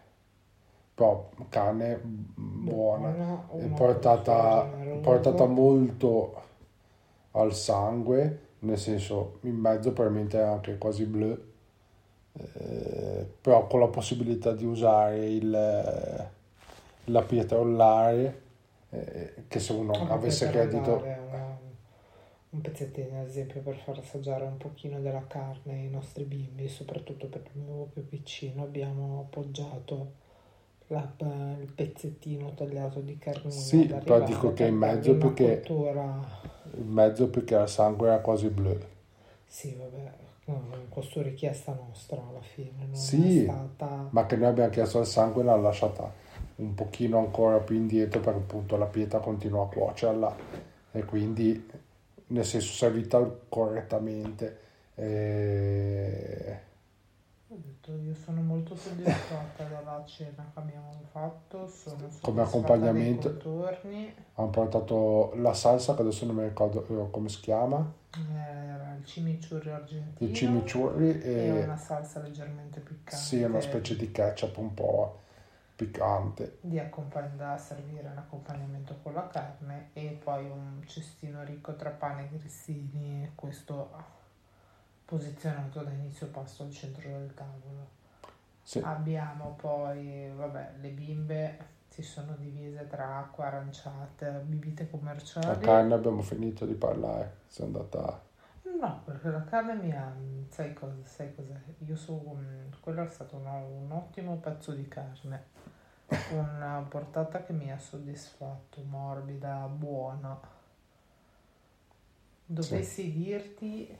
però 0.93 1.29
carne 1.49 1.99
buona 2.03 3.09
buona, 3.11 3.47
portata, 3.75 4.63
portata 5.01 5.45
molto 5.45 6.41
al 7.31 7.53
sangue, 7.53 8.46
nel 8.59 8.77
senso 8.77 9.37
in 9.41 9.55
mezzo 9.55 9.91
probabilmente 9.93 10.37
era 10.37 10.51
anche 10.51 10.77
quasi 10.77 11.05
blu, 11.05 11.37
eh, 12.33 13.25
però 13.41 13.67
con 13.67 13.79
la 13.79 13.87
possibilità 13.87 14.53
di 14.53 14.65
usare 14.65 15.25
il, 15.27 15.49
la 17.05 17.21
pietra 17.23 17.57
ollare, 17.59 18.41
eh, 18.89 19.33
che 19.47 19.59
se 19.59 19.73
uno 19.73 19.93
Anche 19.93 20.11
avesse 20.13 20.47
per 20.49 20.67
credito, 20.69 20.95
una- 21.03 21.57
un 22.49 22.61
pezzettino, 22.61 23.19
ad 23.21 23.27
esempio, 23.27 23.61
per 23.61 23.75
far 23.75 23.97
assaggiare 23.99 24.45
un 24.45 24.57
pochino 24.57 24.99
della 24.99 25.25
carne 25.27 25.73
ai 25.73 25.89
nostri 25.89 26.23
bimbi, 26.23 26.67
soprattutto 26.67 27.27
per 27.27 27.41
il 27.53 27.61
mio 27.61 27.89
più 27.93 28.07
piccino, 28.07 28.63
abbiamo 28.63 29.19
appoggiato 29.27 30.13
la- 30.87 31.11
il 31.59 31.71
pezzettino 31.75 32.53
tagliato 32.53 33.01
di 33.01 33.17
carnina 33.17 33.49
Sì, 33.51 33.85
però 33.85 34.21
dico 34.23 34.53
che 34.53 34.65
in 34.65 34.75
mezzo 34.75 35.15
perché- 35.17 35.61
cottura- 35.61 36.55
in 36.75 36.87
mezzo 36.87 37.27
perché 37.29 37.55
il 37.55 37.67
sangue 37.67 38.07
era 38.07 38.19
quasi 38.19 38.47
blu. 38.47 38.77
Sì, 39.45 39.75
vabbè, 39.75 40.11
no, 40.45 40.63
questo 40.89 41.21
richiesta 41.21 41.73
nostra 41.73 42.21
alla 42.27 42.41
fine, 42.41 42.71
non 42.85 42.95
Sì, 42.95 43.39
è 43.39 43.43
stata... 43.43 44.07
ma 44.09 44.25
che 44.25 44.35
noi 44.35 44.47
abbiamo 44.49 44.69
chiesto 44.69 44.99
il 44.99 45.05
sangue 45.05 45.43
l'ha 45.43 45.55
lasciata 45.55 46.25
un 46.57 46.73
pochino 46.73 47.19
ancora 47.19 47.59
più 47.59 47.75
indietro 47.75 48.19
perché 48.19 48.39
appunto 48.39 48.77
la 48.77 48.85
pietra 48.85 49.19
continua 49.19 49.63
a 49.63 49.67
cuocerla 49.67 50.35
e 50.91 51.05
quindi 51.05 51.69
nel 52.27 52.45
senso 52.45 52.73
servita 52.73 53.19
correttamente 53.47 54.59
eh, 54.95 56.59
Ho 57.57 57.59
detto, 57.65 57.91
io 57.97 58.13
sono 58.13 58.41
molto 58.41 58.75
soddisfatta 58.75 59.63
dalla 59.63 60.03
cena 60.05 60.47
che 60.53 60.59
abbiamo 60.59 60.91
fatto, 61.11 61.67
sono 61.67 62.07
Come 62.21 62.43
accompagnamento- 62.43 63.29
contorni, 63.31 64.13
hanno 64.35 64.49
portato 64.51 65.31
la 65.37 65.55
salsa 65.55 65.95
che 65.95 66.01
adesso 66.01 66.27
non 66.27 66.35
mi 66.35 66.43
ricordo 66.43 66.85
eh, 66.85 67.09
come 67.09 67.29
si 67.29 67.39
chiama. 67.39 67.83
Era 68.11 68.93
il 68.95 69.03
chimichurri 69.03 69.71
argentino. 69.71 70.29
Il 70.29 70.35
chimichurri 70.37 71.19
e 71.19 71.31
e 71.47 71.63
una 71.63 71.77
salsa 71.77 72.19
leggermente 72.21 72.79
piccante. 72.79 73.15
Sì 73.15 73.41
una 73.41 73.59
specie 73.59 73.95
di 73.95 74.11
ketchup 74.11 74.57
un 74.57 74.73
po' 74.75 75.21
piccante. 75.75 76.59
Di 76.61 76.77
accompagn- 76.77 77.37
da 77.37 77.57
servire 77.57 78.07
in 78.11 78.17
accompagnamento 78.17 78.97
con 79.01 79.13
la 79.13 79.27
carne 79.27 79.89
e 79.93 80.19
poi 80.23 80.45
un 80.47 80.83
cestino 80.85 81.43
ricco 81.43 81.75
tra 81.75 81.89
pane 81.89 82.25
e 82.25 82.37
grissini, 82.37 83.31
questo 83.33 83.89
posizionato 85.07 85.83
da 85.83 85.91
inizio 85.91 86.27
pasto 86.27 86.63
al 86.63 86.71
centro 86.71 87.07
del 87.07 87.33
tavolo. 87.33 87.95
Sì. 88.61 88.79
Abbiamo 88.83 89.55
poi, 89.55 90.29
vabbè, 90.35 90.73
le 90.81 90.89
bimbe 90.89 91.57
si 91.87 92.03
sono 92.03 92.35
divise 92.35 92.85
tra 92.87 93.19
acqua, 93.19 93.45
aranciate, 93.45 94.29
bibite 94.43 94.89
commerciali. 94.89 95.47
La 95.47 95.57
carne 95.57 95.93
abbiamo 95.93 96.21
finito 96.21 96.65
di 96.65 96.73
parlare, 96.73 97.37
sei 97.47 97.65
andata... 97.67 98.25
No, 98.63 99.01
perché 99.05 99.29
la 99.29 99.45
carne 99.45 99.75
mi 99.75 99.95
ha, 99.95 100.13
sai 100.49 100.73
cosa, 100.73 100.93
sai 101.03 101.33
cos'è? 101.33 101.57
Io 101.85 101.95
su, 101.95 102.11
un- 102.13 102.69
quello 102.81 103.01
è 103.01 103.07
stato 103.07 103.37
un, 103.37 103.45
un 103.45 103.91
ottimo 103.91 104.35
pezzo 104.35 104.73
di 104.73 104.87
carne, 104.89 105.45
una 106.31 106.85
portata 106.87 107.41
che 107.43 107.53
mi 107.53 107.71
ha 107.71 107.79
soddisfatto, 107.79 108.81
morbida, 108.83 109.65
buona. 109.67 110.37
Dovessi 112.45 113.11
dirti, 113.11 113.97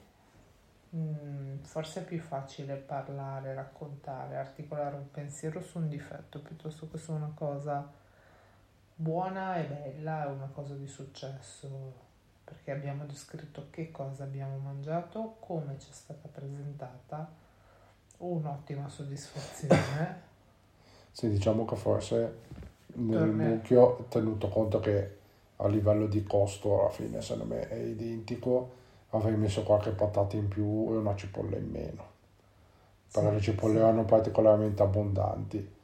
mm, 0.95 1.59
forse 1.61 2.01
è 2.01 2.03
più 2.03 2.19
facile 2.19 2.75
parlare, 2.75 3.53
raccontare, 3.53 4.37
articolare 4.37 4.95
un 4.95 5.09
pensiero 5.11 5.61
su 5.61 5.79
un 5.79 5.87
difetto 5.87 6.39
piuttosto 6.41 6.89
che 6.89 6.97
su 6.97 7.11
una 7.11 7.31
cosa 7.33 7.89
buona 8.95 9.57
e 9.57 9.63
bella 9.63 10.25
e 10.25 10.31
una 10.31 10.49
cosa 10.53 10.73
di 10.75 10.87
successo. 10.87 12.05
Perché 12.43 12.71
abbiamo 12.71 13.05
descritto 13.05 13.67
che 13.69 13.91
cosa 13.91 14.23
abbiamo 14.23 14.57
mangiato, 14.57 15.35
come 15.39 15.77
ci 15.79 15.89
è 15.89 15.93
stata 15.93 16.29
presentata, 16.29 17.29
un'ottima 18.19 18.87
soddisfazione. 18.87 20.21
Sì, 21.11 21.29
diciamo 21.29 21.65
che 21.65 21.75
forse 21.75 22.39
nel 22.93 23.29
mucchio, 23.29 24.05
tenuto 24.09 24.47
conto 24.47 24.79
che 24.79 25.17
a 25.57 25.67
livello 25.67 26.07
di 26.07 26.23
costo 26.23 26.81
alla 26.81 26.89
fine 26.89 27.21
secondo 27.21 27.55
me 27.55 27.67
è 27.67 27.75
identico, 27.75 28.75
avrei 29.11 29.35
messo 29.35 29.63
qualche 29.63 29.91
patata 29.91 30.35
in 30.35 30.47
più 30.47 30.87
e 30.91 30.97
una 30.97 31.15
cipolla 31.15 31.57
in 31.57 31.69
meno. 31.69 32.15
Perché 33.11 33.29
Sì, 33.29 33.35
le 33.35 33.41
cipolle 33.41 33.73
sì. 33.73 33.79
erano 33.79 34.05
particolarmente 34.05 34.83
abbondanti. 34.83 35.75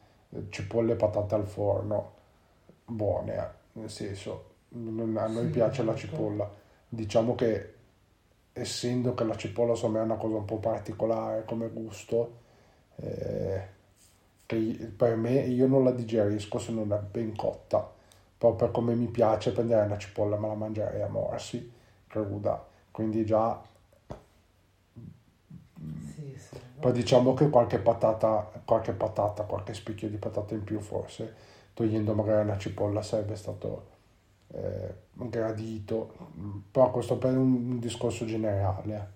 Cipolle 0.50 0.94
e 0.94 0.96
patate 0.96 1.36
al 1.36 1.46
forno, 1.48 2.12
buone, 2.86 3.36
eh, 3.36 3.48
nel 3.74 3.89
senso, 3.89 4.46
a 4.72 5.27
noi 5.27 5.46
Sì, 5.46 5.50
piace 5.50 5.84
la 5.84 5.92
molto. 5.92 6.08
cipolla. 6.08 6.50
Diciamo 6.89 7.36
che 7.36 7.74
essendo 8.53 9.13
che 9.15 9.24
la 9.24 9.36
cipolla 9.36 9.75
secondo 9.75 9.98
me 9.98 10.03
è 10.03 10.08
una 10.08 10.15
cosa 10.18 10.36
un 10.38 10.46
po' 10.46 10.58
particolare 10.58 11.46
come 11.46 11.70
gusto, 11.70 12.38
eh, 12.98 13.68
che 14.46 14.92
per 14.96 15.15
me 15.15 15.34
io 15.42 15.68
non 15.68 15.84
la 15.84 15.92
digerisco 15.92 16.60
se 16.60 16.72
non 16.72 16.92
è 16.94 17.00
ben 17.00 17.36
cotta. 17.36 17.92
Proprio 18.38 18.68
per 18.68 18.72
come 18.75 18.96
mi 18.96 19.08
piace 19.08 19.51
prendere 19.53 19.86
una 19.86 19.98
cipolla 19.98 20.38
me 20.38 20.48
la 20.48 20.56
mangerei 20.56 21.01
a 21.01 21.08
morsi, 21.08 21.72
cruda. 22.08 22.65
Quindi 22.93 23.25
già 23.25 23.62
Sì, 26.13 26.35
sì. 26.38 26.57
poi 26.79 26.91
diciamo 26.91 27.33
che 27.33 27.50
qualche 27.50 27.79
patata, 27.79 28.50
qualche 28.65 28.91
patata, 28.93 29.43
qualche 29.43 29.73
spicchio 29.73 30.09
di 30.09 30.17
patata 30.17 30.53
in 30.53 30.63
più 30.63 30.79
forse, 30.79 31.33
togliendo 31.73 32.13
magari 32.13 32.43
una 32.43 32.57
cipolla 32.57 33.01
sarebbe 33.01 33.35
stato 33.35 33.88
eh, 34.53 34.93
gradito, 35.13 36.13
però 36.71 36.91
questo 36.91 37.17
per 37.17 37.38
un 37.38 37.79
discorso 37.79 38.25
generale. 38.25 39.12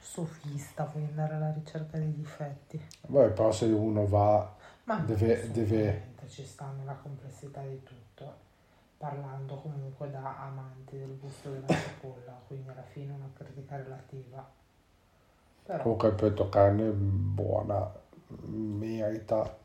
Sofista, 0.00 0.84
vuoi 0.92 1.04
andare 1.06 1.34
alla 1.34 1.52
ricerca 1.52 1.98
dei 1.98 2.14
difetti? 2.14 2.80
Poi 3.10 3.30
però 3.32 3.50
se 3.52 3.66
uno 3.66 4.06
va, 4.06 4.54
Ma 4.84 4.98
Deve- 4.98 5.50
deve- 5.50 6.14
ci 6.28 6.44
sta 6.44 6.70
nella 6.76 6.94
complessità 6.94 7.62
di 7.62 7.82
tutto, 7.82 8.34
parlando 8.96 9.56
comunque 9.56 10.10
da 10.10 10.46
amanti 10.46 10.98
del 10.98 11.18
gusto 11.18 11.50
della 11.50 11.66
cipolla, 11.68 12.40
quindi 12.46 12.68
alla 12.68 12.82
fine 12.82 13.12
una 13.12 13.30
critica 13.34 13.76
relativa. 13.76 14.48
Però 15.64 15.82
comunque 15.82 16.08
il 16.08 16.14
petto 16.14 16.48
carne 16.48 16.90
buona, 16.90 17.92
merita, 18.46 19.56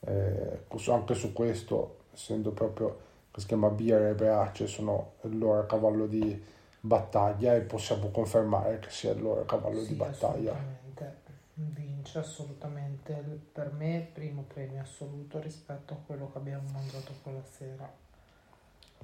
eh, 0.00 0.64
anche 0.88 1.14
su 1.14 1.32
questo, 1.32 1.98
essendo 2.12 2.52
proprio 2.52 3.08
che 3.30 3.40
si 3.40 3.46
chiama 3.46 3.68
birra 3.68 4.08
e 4.08 4.14
brace, 4.14 4.66
sono 4.66 5.12
il 5.22 5.38
loro 5.38 5.66
cavallo 5.66 6.06
di 6.06 6.42
battaglia 6.80 7.54
e 7.54 7.60
possiamo 7.60 8.08
confermare 8.08 8.78
che 8.78 8.90
sia 8.90 9.12
il 9.12 9.20
loro 9.20 9.44
cavallo 9.44 9.82
sì, 9.82 9.88
di 9.88 9.94
battaglia. 9.94 10.52
assolutamente, 10.52 11.16
vince 11.54 12.18
assolutamente 12.18 13.12
per 13.52 13.72
me 13.72 13.96
il 13.96 14.06
primo 14.06 14.42
premio 14.42 14.80
assoluto 14.80 15.38
rispetto 15.40 15.92
a 15.94 15.96
quello 16.06 16.30
che 16.32 16.38
abbiamo 16.38 16.68
mangiato 16.72 17.12
quella 17.22 17.42
sera. 17.44 18.08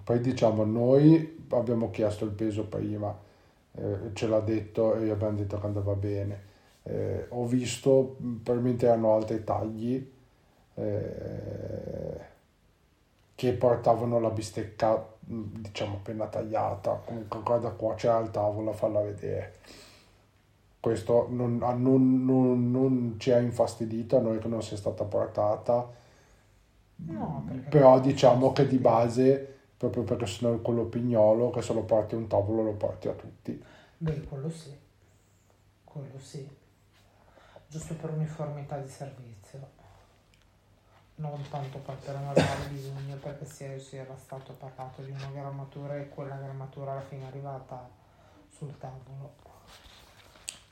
Poi 0.04 0.20
diciamo, 0.20 0.64
noi 0.64 1.46
abbiamo 1.50 1.90
chiesto 1.90 2.24
il 2.24 2.30
peso 2.32 2.66
prima, 2.66 3.16
eh, 3.74 4.11
ce 4.14 4.26
l'ha 4.28 4.40
detto 4.40 4.94
e 4.94 5.04
gli 5.06 5.11
abbiamo 5.11 5.37
detto 5.37 5.59
che 5.59 5.66
andava 5.66 5.94
bene. 5.94 6.44
Eh, 6.85 7.26
ho 7.30 7.46
visto, 7.46 8.16
mh, 8.18 8.35
probabilmente 8.42 8.87
erano 8.87 9.14
altri 9.14 9.42
tagli 9.44 10.09
eh, 10.74 12.20
che 13.35 13.52
portavano 13.52 14.18
la 14.18 14.30
bistecca, 14.30 14.96
mh, 15.20 15.42
diciamo, 15.61 15.96
appena 15.96 16.26
tagliata. 16.26 17.00
Comunque 17.04 17.40
guarda 17.42 17.70
qua, 17.70 17.94
c'era 17.94 18.16
al 18.16 18.30
tavolo 18.30 18.70
a 18.70 18.74
farla 18.74 19.00
vedere. 19.02 19.54
Questo 20.80 21.26
non, 21.30 21.59
non- 21.59 22.24
non- 22.24 22.70
non 22.70 23.16
ci 23.18 23.30
ha 23.30 23.38
infastidito 23.40 24.16
a 24.16 24.20
noi 24.20 24.38
che 24.38 24.48
non 24.48 24.62
sia 24.62 24.76
stata 24.78 25.04
portata. 25.04 25.87
No, 27.09 27.44
Però 27.68 28.00
diciamo 28.00 28.52
che 28.52 28.66
di 28.66 28.78
base, 28.78 29.56
proprio 29.76 30.04
perché 30.04 30.26
sono 30.26 30.58
quello 30.60 30.84
pignolo, 30.84 31.50
che 31.50 31.62
se 31.62 31.72
lo 31.74 31.82
porti 31.82 32.14
a 32.14 32.18
un 32.18 32.26
tavolo 32.26 32.62
lo 32.62 32.72
porti 32.72 33.08
a 33.08 33.12
tutti. 33.12 33.62
Beh, 33.98 34.22
quello 34.24 34.50
sì, 34.50 34.76
quello 35.84 36.18
sì, 36.18 36.48
giusto 37.68 37.94
per 37.94 38.10
uniformità 38.10 38.78
di 38.78 38.88
servizio, 38.88 39.68
non 41.16 41.42
tanto 41.50 41.78
per 41.78 42.14
non 42.14 42.28
avere 42.28 42.68
bisogno, 42.70 43.16
perché 43.16 43.46
si, 43.46 43.78
si 43.80 43.96
era 43.96 44.16
stato 44.16 44.52
parlato 44.54 45.02
di 45.02 45.10
una 45.10 45.30
grammatura 45.32 45.96
e 45.96 46.08
quella 46.08 46.36
grammatura 46.36 46.92
alla 46.92 47.00
fine 47.00 47.24
è 47.24 47.26
arrivata 47.26 47.88
sul 48.50 48.76
tavolo, 48.78 49.34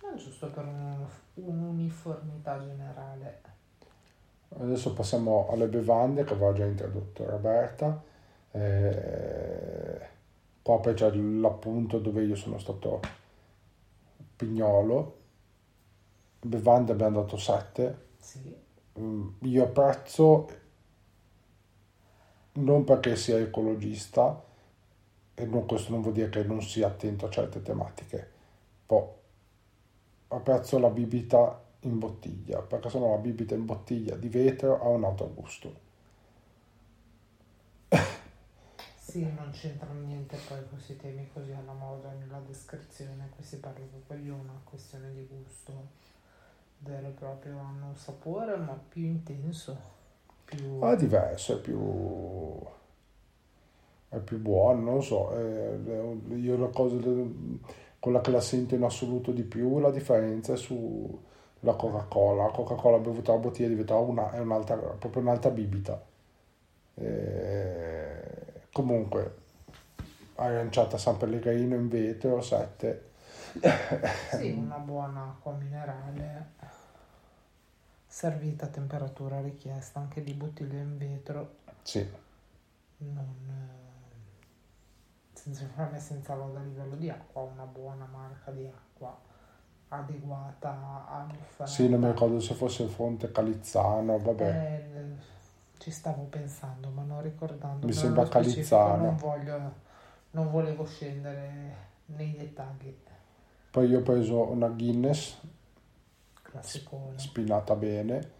ma 0.02 0.14
giusto 0.16 0.50
per 0.50 0.64
un- 0.64 1.06
un'uniformità 1.34 2.58
generale. 2.60 3.40
Adesso 4.56 4.92
passiamo 4.92 5.48
alle 5.50 5.66
bevande 5.66 6.24
che 6.24 6.32
aveva 6.34 6.52
già 6.52 6.64
introdotto 6.64 7.28
Roberta. 7.28 8.12
Eh, 8.54 10.08
poi 10.62 10.94
c'è 10.94 11.10
l'appunto 11.12 11.98
dove 11.98 12.24
io 12.24 12.36
sono 12.36 12.58
stato 12.58 13.00
pignolo. 14.36 15.16
Bevande 16.42 16.92
abbiamo 16.92 17.22
dato 17.22 17.36
7. 17.36 18.02
Sì, 18.18 18.54
Mm, 18.98 19.28
Io 19.42 19.64
apprezzo 19.64 20.46
non 22.54 22.84
perché 22.84 23.16
sia 23.16 23.38
ecologista, 23.38 24.42
e 25.34 25.44
non, 25.46 25.66
questo 25.66 25.92
non 25.92 26.02
vuol 26.02 26.14
dire 26.14 26.28
che 26.30 26.42
non 26.44 26.62
sia 26.62 26.86
attento 26.88 27.26
a 27.26 27.30
certe 27.30 27.62
tematiche, 27.62 28.30
poi 28.86 29.04
apprezzo 30.28 30.78
la 30.78 30.90
bibita 30.90 31.62
in 31.80 31.98
bottiglia, 31.98 32.60
perché 32.60 32.90
sennò 32.90 33.10
la 33.12 33.16
bibita 33.22 33.54
in 33.54 33.64
bottiglia 33.64 34.16
di 34.16 34.28
vetro 34.28 34.78
ha 34.82 34.88
un 34.88 35.04
altro 35.04 35.32
gusto. 35.32 35.83
Sì, 39.14 39.22
non 39.36 39.50
c'entrano 39.52 40.00
niente 40.00 40.36
poi 40.48 40.58
questi 40.68 40.96
temi 40.96 41.28
così 41.32 41.52
alla 41.52 41.72
moda 41.72 42.10
nella 42.18 42.40
descrizione, 42.44 43.30
qui 43.36 43.44
si 43.44 43.58
parla 43.58 43.84
proprio 43.88 44.18
di 44.20 44.28
una 44.28 44.60
questione 44.64 45.12
di 45.14 45.24
gusto 45.30 45.72
vero 46.78 47.06
e 47.06 47.10
proprio, 47.10 47.60
hanno 47.60 47.86
un 47.90 47.96
sapore 47.96 48.56
ma 48.56 48.76
più 48.88 49.04
intenso, 49.04 49.76
più... 50.44 50.78
Ma 50.78 50.94
è 50.94 50.96
diverso, 50.96 51.56
è 51.56 51.60
più, 51.60 52.60
è 54.08 54.18
più 54.18 54.40
buono, 54.40 54.90
non 54.90 55.02
so, 55.04 55.30
è- 55.30 55.78
io 56.34 56.58
la 56.58 56.66
cosa, 56.66 56.96
quella 58.00 58.20
che 58.20 58.30
la 58.32 58.40
sento 58.40 58.74
in 58.74 58.82
assoluto 58.82 59.30
di 59.30 59.44
più, 59.44 59.78
la 59.78 59.92
differenza 59.92 60.54
è 60.54 60.56
sulla 60.56 61.74
Coca-Cola, 61.76 62.46
la 62.46 62.50
Coca-Cola 62.50 62.98
bevuta 62.98 63.32
a 63.32 63.36
bottiglia 63.36 63.68
diventa 63.68 63.94
una, 63.94 64.32
è 64.32 64.40
un'altra, 64.40 64.76
proprio 64.76 65.22
un'altra 65.22 65.50
bibita. 65.50 66.04
Eh, 66.96 67.93
comunque, 68.74 69.36
aranciata 70.34 70.98
San 70.98 71.16
Pellegrino 71.16 71.76
in 71.76 71.88
vetro, 71.88 72.42
7. 72.42 73.12
Sì, 74.32 74.50
una 74.50 74.78
buona 74.78 75.22
acqua 75.22 75.52
minerale 75.52 76.50
servita 78.04 78.66
a 78.66 78.68
temperatura 78.68 79.40
richiesta, 79.40 80.00
anche 80.00 80.22
di 80.24 80.34
bottiglia 80.34 80.80
in 80.80 80.98
vetro, 80.98 81.56
Sì, 81.82 82.04
non, 82.98 83.34
eh, 83.48 85.38
senza 85.38 85.68
senza 85.98 86.34
loda 86.34 86.58
a 86.58 86.62
livello 86.62 86.96
di 86.96 87.08
acqua, 87.08 87.42
una 87.42 87.64
buona 87.64 88.06
marca 88.06 88.50
di 88.50 88.66
acqua 88.66 89.16
adeguata 89.88 91.06
all'offerta. 91.08 91.66
sì, 91.66 91.88
non 91.88 92.00
mi 92.00 92.08
ricordo 92.08 92.40
se 92.40 92.54
fosse 92.54 92.86
Fonte 92.86 93.30
Calizzano, 93.30 94.18
vabbè. 94.18 94.48
Eh, 94.48 95.32
ci 95.78 95.90
stavo 95.90 96.24
pensando, 96.24 96.88
ma 96.88 97.02
non 97.02 97.22
ricordando. 97.22 97.86
Mi 97.86 97.92
sembra 97.92 98.26
Calizzano. 98.28 99.04
Non, 99.04 99.16
voglio, 99.16 99.72
non 100.30 100.50
volevo 100.50 100.84
scendere 100.84 101.76
nei 102.06 102.36
dettagli. 102.36 102.96
Poi 103.70 103.88
io 103.88 103.98
ho 103.98 104.02
preso 104.02 104.50
una 104.50 104.68
Guinness 104.68 105.40
Classicone. 106.42 107.18
spinata 107.18 107.74
bene, 107.74 108.30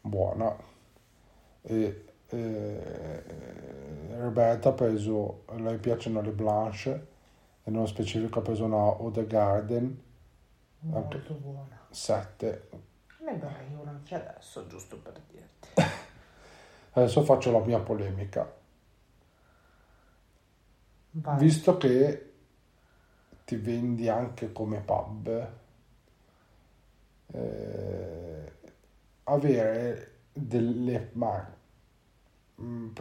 buona. 0.00 0.56
E, 1.62 2.04
e 2.28 3.24
Roberta 4.18 4.68
ha 4.68 4.72
preso, 4.72 5.42
a 5.46 5.54
lei 5.56 5.78
piacciono 5.78 6.20
le 6.20 6.30
blanche, 6.30 7.06
e 7.64 7.70
nello 7.70 7.86
specifico 7.86 8.38
ha 8.38 8.42
preso 8.42 8.64
una 8.64 8.76
Eau 8.76 9.10
de 9.10 9.26
Garden 9.26 10.02
Molto 10.84 11.18
buona. 11.34 11.78
7. 11.90 12.68
Ne 13.20 13.34
berrei 13.36 13.74
una 13.74 13.92
anche 13.92 14.14
adesso, 14.14 14.66
giusto 14.66 14.98
per 14.98 15.18
dirti. 15.30 15.68
Adesso 16.94 17.22
faccio 17.22 17.50
la 17.50 17.60
mia 17.60 17.80
polemica. 17.80 18.52
Vai. 21.10 21.38
Visto 21.38 21.76
che 21.76 22.32
ti 23.44 23.56
vendi 23.56 24.08
anche 24.08 24.52
come 24.52 24.80
pub, 24.80 25.50
eh, 27.32 28.52
avere 29.24 30.12
delle 30.32 31.10
marche, 31.12 31.52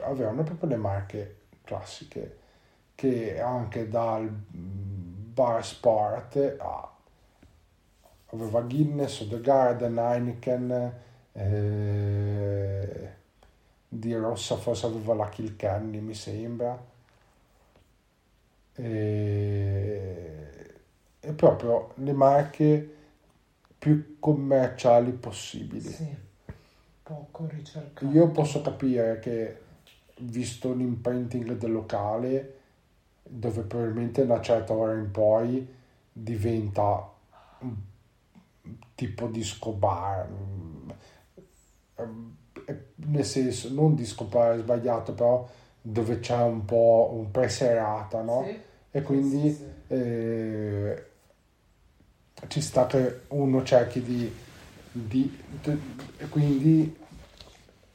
avevano 0.02 0.44
proprio 0.44 0.70
le 0.70 0.78
marche 0.78 1.38
classiche 1.64 2.38
che 2.96 3.40
anche 3.40 3.88
dal 3.88 4.30
bar 4.30 5.66
sport 5.66 6.56
a 6.60 6.94
aveva 8.34 8.62
Guinness, 8.62 9.28
The 9.28 9.40
Garden, 9.40 9.98
Heineken, 9.98 10.94
eh, 11.32 13.14
di 14.00 14.14
rossa 14.16 14.56
forse 14.58 14.88
aveva 14.88 15.14
la 15.14 15.30
Kilkenny 15.30 16.00
mi 16.00 16.16
sembra 16.16 16.92
e, 18.76 20.74
e 21.20 21.32
proprio 21.34 21.92
le 21.96 22.14
marche 22.14 22.96
più 23.78 24.18
commerciali 24.20 25.12
possibili. 25.12 25.92
Sì, 25.92 26.16
poco 27.04 27.48
ricercato. 27.48 28.12
Io 28.12 28.30
posso 28.30 28.62
capire 28.62 29.20
che, 29.20 29.62
visto 30.20 30.74
l'imprinting 30.74 31.54
del 31.54 31.72
locale, 31.72 32.60
dove 33.22 33.62
probabilmente 33.62 34.26
da 34.26 34.34
una 34.34 34.42
certa 34.42 34.74
ora 34.74 34.94
in 34.94 35.12
poi 35.12 35.68
diventa 36.12 37.12
un 37.60 37.76
tipo 38.96 39.28
disco 39.28 39.72
bar, 39.72 40.30
mm, 40.30 40.90
eh, 41.96 42.08
nel 42.96 43.26
senso, 43.26 43.72
non 43.74 43.96
disco 43.96 44.26
bar 44.26 44.56
è 44.56 44.60
sbagliato, 44.60 45.14
però 45.14 45.48
dove 45.82 46.20
c'è 46.20 46.42
un 46.42 46.66
po' 46.66 47.12
un 47.14 47.30
preserata, 47.32 48.22
no? 48.22 48.44
Sì, 48.48 48.58
E 48.92 49.02
quindi 49.02 49.50
sì, 49.52 49.56
sì. 49.56 49.94
eh, 49.94 51.04
ci 52.48 52.62
sta 52.62 52.86
che 52.88 53.22
uno 53.30 53.64
cerchi 53.64 54.02
di, 54.02 54.32
di- 54.92 55.38
di- 55.62 55.82
e 56.18 56.28
quindi 56.30 56.96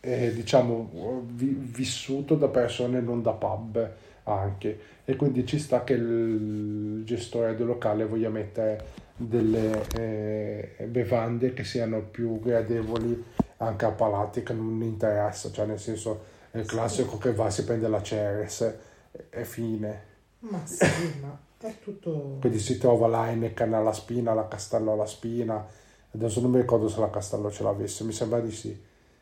eh, 0.01 0.33
diciamo 0.33 1.25
vi- 1.27 1.57
vissuto 1.59 2.35
da 2.37 2.49
persone 2.49 3.01
non 3.01 3.21
da 3.23 3.33
pub 3.33 3.91
anche 4.25 4.81
e 5.05 5.17
quindi 5.17 5.45
ci 5.47 5.59
sta 5.59 5.85
che 5.85 5.95
il 5.95 7.03
gestore 7.05 7.57
del 7.57 7.67
locale 7.67 8.05
voglia 8.05 8.29
mettere 8.29 8.97
delle 9.17 9.87
eh, 9.97 10.85
bevande 10.87 11.53
che 11.53 11.65
siano 11.65 12.01
più 12.03 12.39
gradevoli 12.41 13.25
anche 13.59 13.85
a 13.85 13.91
palati 13.91 14.43
che 14.43 14.53
non 14.53 14.83
interessa 14.83 15.51
cioè 15.53 15.67
nel 15.67 15.79
senso 15.81 16.37
è 16.51 16.59
il 16.59 16.67
classico 16.67 17.19
che 17.19 17.33
va 17.33 17.51
si 17.51 17.65
prende 17.65 17.89
la 17.89 18.03
Ceres 18.03 18.61
e- 18.63 19.27
e 19.31 19.45
fine 19.45 20.07
Ma 20.41 20.65
sì, 20.65 20.85
ma 21.21 21.39
è 21.61 21.75
tutto... 21.83 22.37
quindi 22.41 22.59
si 22.59 22.79
trova 22.79 23.09
l'Heineken 23.09 23.73
alla 23.75 23.93
spina, 23.93 24.35
la 24.35 24.47
Castello 24.49 24.93
alla 24.93 25.07
spina. 25.07 25.67
Adesso 26.11 26.41
non 26.41 26.51
mi 26.53 26.59
ricordo 26.61 26.89
se 26.89 27.01
la 27.01 27.11
Castello 27.11 27.51
ce 27.51 27.63
l'avesse, 27.63 28.05
mi 28.05 28.13
sembra 28.13 28.41
di 28.41 28.51
sì. 28.53 28.81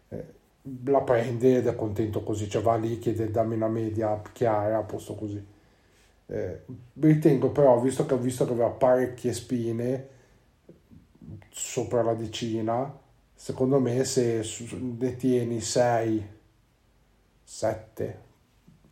Eh, 0.08 0.24
la 0.84 1.00
prende 1.02 1.56
ed 1.58 1.66
è 1.66 1.74
contento 1.76 2.22
così, 2.22 2.48
cioè 2.48 2.62
va 2.62 2.76
lì, 2.76 2.98
chiede 2.98 3.30
dammi 3.30 3.54
una 3.54 3.68
media 3.68 4.20
chiara, 4.32 4.78
a 4.78 4.82
posto 4.82 5.14
così. 5.14 5.44
Eh, 6.28 6.62
ritengo 7.00 7.50
però, 7.50 7.78
visto 7.80 8.04
che 8.06 8.14
ho 8.14 8.18
visto 8.18 8.44
che 8.46 8.52
aveva 8.52 8.68
parecchie 8.70 9.32
spine 9.32 10.08
sopra 11.50 12.02
la 12.02 12.14
decina, 12.14 12.92
secondo 13.36 13.78
me 13.80 14.04
se 14.04 14.42
ne 14.80 15.16
tieni 15.16 15.60
6, 15.60 16.26
7 17.44 18.24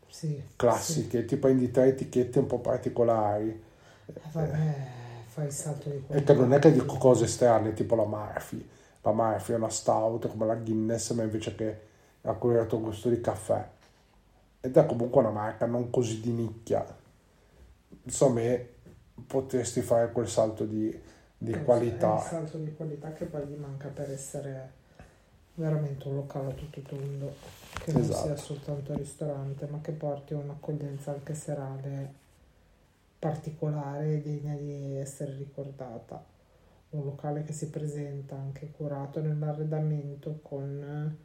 Sì, 0.08 0.42
classiche, 0.56 1.24
ti 1.26 1.36
prendi 1.36 1.70
tre 1.70 1.88
etichette 1.88 2.38
un 2.40 2.46
po' 2.46 2.60
particolari. 2.60 3.62
sì. 4.06 4.12
Eh, 4.12 4.20
vabbè, 4.32 4.86
fai 5.28 5.46
il 5.46 5.52
salto 5.52 5.88
di 5.90 5.98
E 6.08 6.22
che 6.24 6.32
non 6.32 6.52
è 6.54 6.58
che 6.58 6.72
dico 6.72 6.96
cose 6.96 7.26
strane, 7.26 7.74
tipo 7.74 7.94
la 7.94 8.06
Murphy. 8.06 8.66
La 9.02 9.12
Murphy 9.12 9.52
è 9.52 9.56
una 9.56 9.68
stout 9.68 10.28
come 10.28 10.46
la 10.46 10.54
Guinness, 10.54 11.12
ma 11.12 11.22
invece 11.24 11.54
che 11.54 11.80
ha 12.22 12.32
curato 12.34 12.80
gusto 12.80 13.08
di 13.10 13.20
caffè. 13.20 13.68
Ed 14.60 14.76
è 14.76 14.86
comunque 14.86 15.20
una 15.20 15.30
marca 15.30 15.66
non 15.66 15.90
così 15.90 16.20
di 16.20 16.30
nicchia. 16.32 16.84
Insomma, 18.04 18.40
potresti 19.26 19.80
fare 19.82 20.12
quel 20.12 20.28
salto 20.28 20.64
di, 20.64 20.94
di 21.44 21.52
È 21.52 21.56
il 21.58 21.62
qualità. 21.64 22.18
salto 22.18 22.56
di 22.58 22.74
qualità 22.74 23.12
che 23.12 23.26
poi 23.26 23.46
gli 23.46 23.54
manca 23.56 23.88
per 23.88 24.10
essere 24.10 24.82
veramente 25.54 26.08
un 26.08 26.16
locale 26.16 26.48
a 26.50 26.54
tutto 26.54 26.80
tondo, 26.80 27.34
che 27.78 27.92
non 27.92 28.02
Esatto. 28.02 28.26
sia 28.26 28.36
soltanto 28.36 28.94
ristorante, 28.94 29.66
ma 29.66 29.80
che 29.80 29.92
porti 29.92 30.32
un'accoglienza 30.34 31.12
anche 31.12 31.34
serale 31.34 32.22
particolare 33.18 34.14
e 34.14 34.22
degna 34.22 34.54
di 34.54 34.96
essere 34.96 35.36
ricordata. 35.36 36.22
Un 36.90 37.04
locale 37.04 37.42
che 37.44 37.52
si 37.52 37.68
presenta 37.68 38.36
anche 38.36 38.70
curato 38.76 39.20
nell'arredamento 39.20 40.38
con 40.42 41.16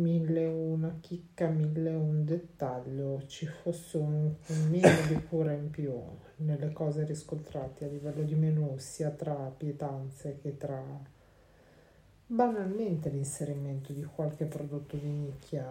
mille 0.00 0.46
una 0.46 0.96
chicca, 1.00 1.48
mille 1.48 1.90
un 1.90 2.24
dettaglio, 2.24 3.22
ci 3.26 3.46
fosse 3.46 3.96
un, 3.98 4.34
un 4.46 4.68
minimo 4.68 5.02
di 5.06 5.20
cura 5.28 5.52
in 5.52 5.70
più 5.70 5.92
nelle 6.36 6.72
cose 6.72 7.04
riscontrate 7.04 7.84
a 7.84 7.88
livello 7.88 8.22
di 8.22 8.34
menù, 8.34 8.74
sia 8.78 9.10
tra 9.10 9.34
pietanze 9.56 10.38
che 10.42 10.56
tra 10.56 10.82
banalmente 12.26 13.10
l'inserimento 13.10 13.92
di 13.92 14.04
qualche 14.04 14.46
prodotto 14.46 14.96
di 14.96 15.06
nicchia 15.08 15.66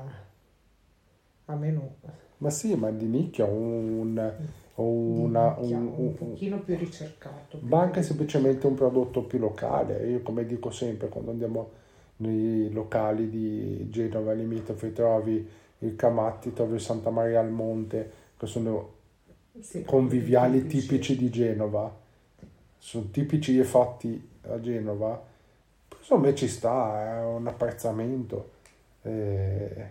a 1.46 1.56
menù. 1.56 1.90
Ma 2.38 2.50
sì, 2.50 2.76
ma 2.76 2.90
di 2.92 3.06
nicchia 3.06 3.46
un, 3.46 3.90
una, 3.98 5.56
nicchia, 5.58 5.78
un- 5.78 5.88
un 5.96 6.14
un- 6.18 6.18
pochino 6.18 6.62
più 6.62 6.78
ricercato. 6.78 7.58
più 7.58 7.68
ma 7.68 7.82
anche 7.82 8.02
che- 8.02 8.06
semplicemente 8.06 8.68
un 8.68 8.76
prodotto 8.76 9.24
più 9.24 9.40
locale. 9.40 10.08
Io 10.10 10.22
come 10.22 10.46
dico 10.46 10.72
sempre 10.72 11.10
quando 11.10 11.32
andiamo 11.32 11.72
nei 12.20 12.72
locali 12.72 13.30
di 13.30 13.90
Genova 13.90 14.34
limitrofi 14.34 14.92
trovi 14.94 15.48
il 15.80 15.96
Camatti, 15.96 16.54
trovi 16.54 16.76
il 16.76 16.82
Santa 16.82 17.10
Maria 17.10 17.40
al 17.40 17.52
Monte, 17.52 18.12
che 18.38 18.46
sono 18.48 18.94
sì, 19.60 19.84
conviviali 19.84 20.68
tipici 20.68 21.16
di 21.16 21.30
Genova, 21.30 21.94
sono 22.78 23.10
tipici 23.12 23.58
e 23.60 23.64
fatti 23.64 24.30
a 24.48 24.60
Genova. 24.60 25.28
Insomma, 25.98 26.28
me 26.28 26.36
ci 26.36 26.48
sta, 26.48 27.20
è 27.20 27.24
un 27.24 27.48
apprezzamento. 27.48 28.52
Eh, 29.02 29.90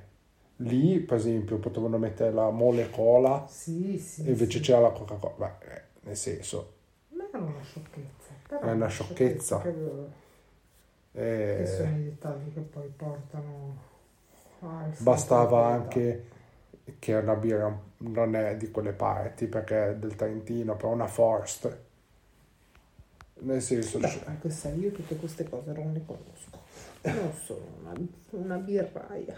lì, 0.57 0.99
per 1.01 1.17
esempio, 1.17 1.57
potevano 1.59 1.99
mettere 1.99 2.33
la 2.33 2.51
mole 2.51 2.91
cola 2.91 3.47
Sì, 3.49 3.99
sì. 3.99 4.25
e 4.25 4.31
invece 4.31 4.61
c'era 4.61 4.81
la 4.81 4.91
Coca-Cola. 4.91 5.57
Beh, 5.61 5.75
eh, 5.75 5.83
nel 6.03 6.17
senso, 6.17 6.73
Ma 7.11 7.25
è 7.31 7.37
una 7.37 7.63
sciocchezza. 7.63 8.59
È 8.61 8.71
una 8.71 8.89
sciocchezza. 8.89 9.63
Che, 11.19 11.57
che 11.57 11.67
sono 11.67 11.97
eh, 11.97 11.99
i 11.99 12.05
dettagli 12.05 12.53
che 12.53 12.61
poi 12.61 12.89
portano 12.97 13.77
al 14.61 14.93
bastava 14.99 15.67
anche 15.67 16.25
che 16.99 17.15
una 17.15 17.35
birra 17.35 17.77
non 17.99 18.35
è 18.37 18.57
di 18.57 18.71
quelle 18.71 18.93
parti 18.93 19.47
perché 19.47 19.91
è 19.91 19.97
del 19.97 20.15
Trentino, 20.17 20.77
però 20.77 20.91
una 20.93 21.07
Forst. 21.07 21.79
Nel 23.41 23.63
senso. 23.63 23.99
Beh, 23.99 24.21
anche 24.27 24.51
se 24.51 24.69
io 24.71 24.91
tutte 24.91 25.17
queste 25.17 25.49
cose 25.49 25.73
non 25.73 25.93
le 25.93 26.05
conosco. 26.05 26.67
Non 27.03 27.33
sono 27.33 27.65
una, 27.81 27.93
una 28.31 28.57
birraia. 28.57 29.37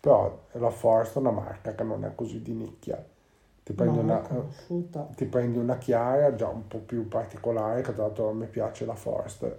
però 0.00 0.46
la 0.52 0.70
Forst 0.70 1.14
è 1.16 1.18
una 1.18 1.30
marca 1.30 1.74
che 1.74 1.82
non 1.84 2.04
è 2.04 2.14
così 2.14 2.42
di 2.42 2.52
nicchia. 2.52 3.02
Ti 3.64 3.72
prendi, 3.74 3.98
No, 3.98 4.02
una, 4.02 4.20
ti 5.14 5.24
prendi 5.26 5.58
una 5.58 5.78
chiara 5.78 6.34
già 6.34 6.48
un 6.48 6.66
po' 6.66 6.78
più 6.78 7.06
particolare, 7.08 7.82
che 7.82 7.92
tra 7.92 8.04
l'altro 8.04 8.30
a 8.30 8.32
me 8.34 8.46
piace 8.46 8.84
la 8.84 8.94
Forst, 8.96 9.56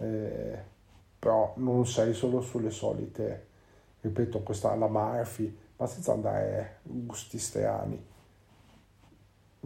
eh, 0.00 0.58
però 1.18 1.52
non 1.56 1.86
sei 1.86 2.14
solo 2.14 2.40
sulle 2.40 2.70
solite, 2.70 3.46
ripeto, 4.00 4.40
questa 4.42 4.74
la 4.74 4.88
Murphy, 4.88 5.54
ma 5.76 5.86
senza 5.86 6.12
andare 6.12 6.78
gusti 6.82 7.38
strani. 7.38 8.02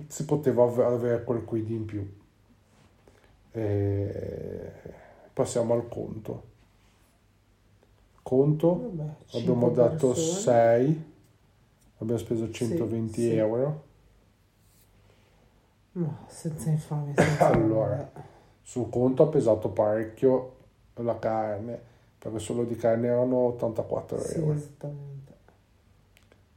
Si 0.08 0.24
poteva 0.24 0.64
av- 0.64 0.80
avere 0.80 1.24
quel 1.24 1.44
quid 1.44 1.70
in 1.70 1.84
più. 1.84 2.22
Eh, 3.52 4.72
passiamo 5.32 5.74
al 5.74 5.88
conto. 5.88 6.52
Conto, 8.22 8.94
Vabbè, 8.94 9.14
abbiamo 9.38 9.68
dato 9.70 10.08
persone. 10.08 10.40
6, 10.40 11.04
abbiamo 11.98 12.20
speso 12.20 12.50
120 12.50 13.20
sì. 13.20 13.36
euro. 13.36 13.82
Ma 15.92 16.24
senza 16.26 16.70
infame, 16.70 17.14
senza 17.16 17.46
Allora. 17.46 17.94
onore. 17.94 18.32
Sul 18.64 18.88
conto 18.90 19.22
ha 19.22 19.28
pesato 19.28 19.68
parecchio 19.70 20.52
la 20.94 21.18
carne, 21.18 21.80
perché 22.18 22.38
solo 22.40 22.64
di 22.64 22.74
carne 22.76 23.08
erano 23.08 23.36
84 23.36 24.18
Sì, 24.18 24.38
euro. 24.38 24.52
esattamente. 24.54 25.32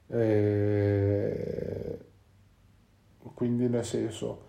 E 0.09 1.97
quindi 3.33 3.67
nel 3.69 3.83
senso 3.85 4.45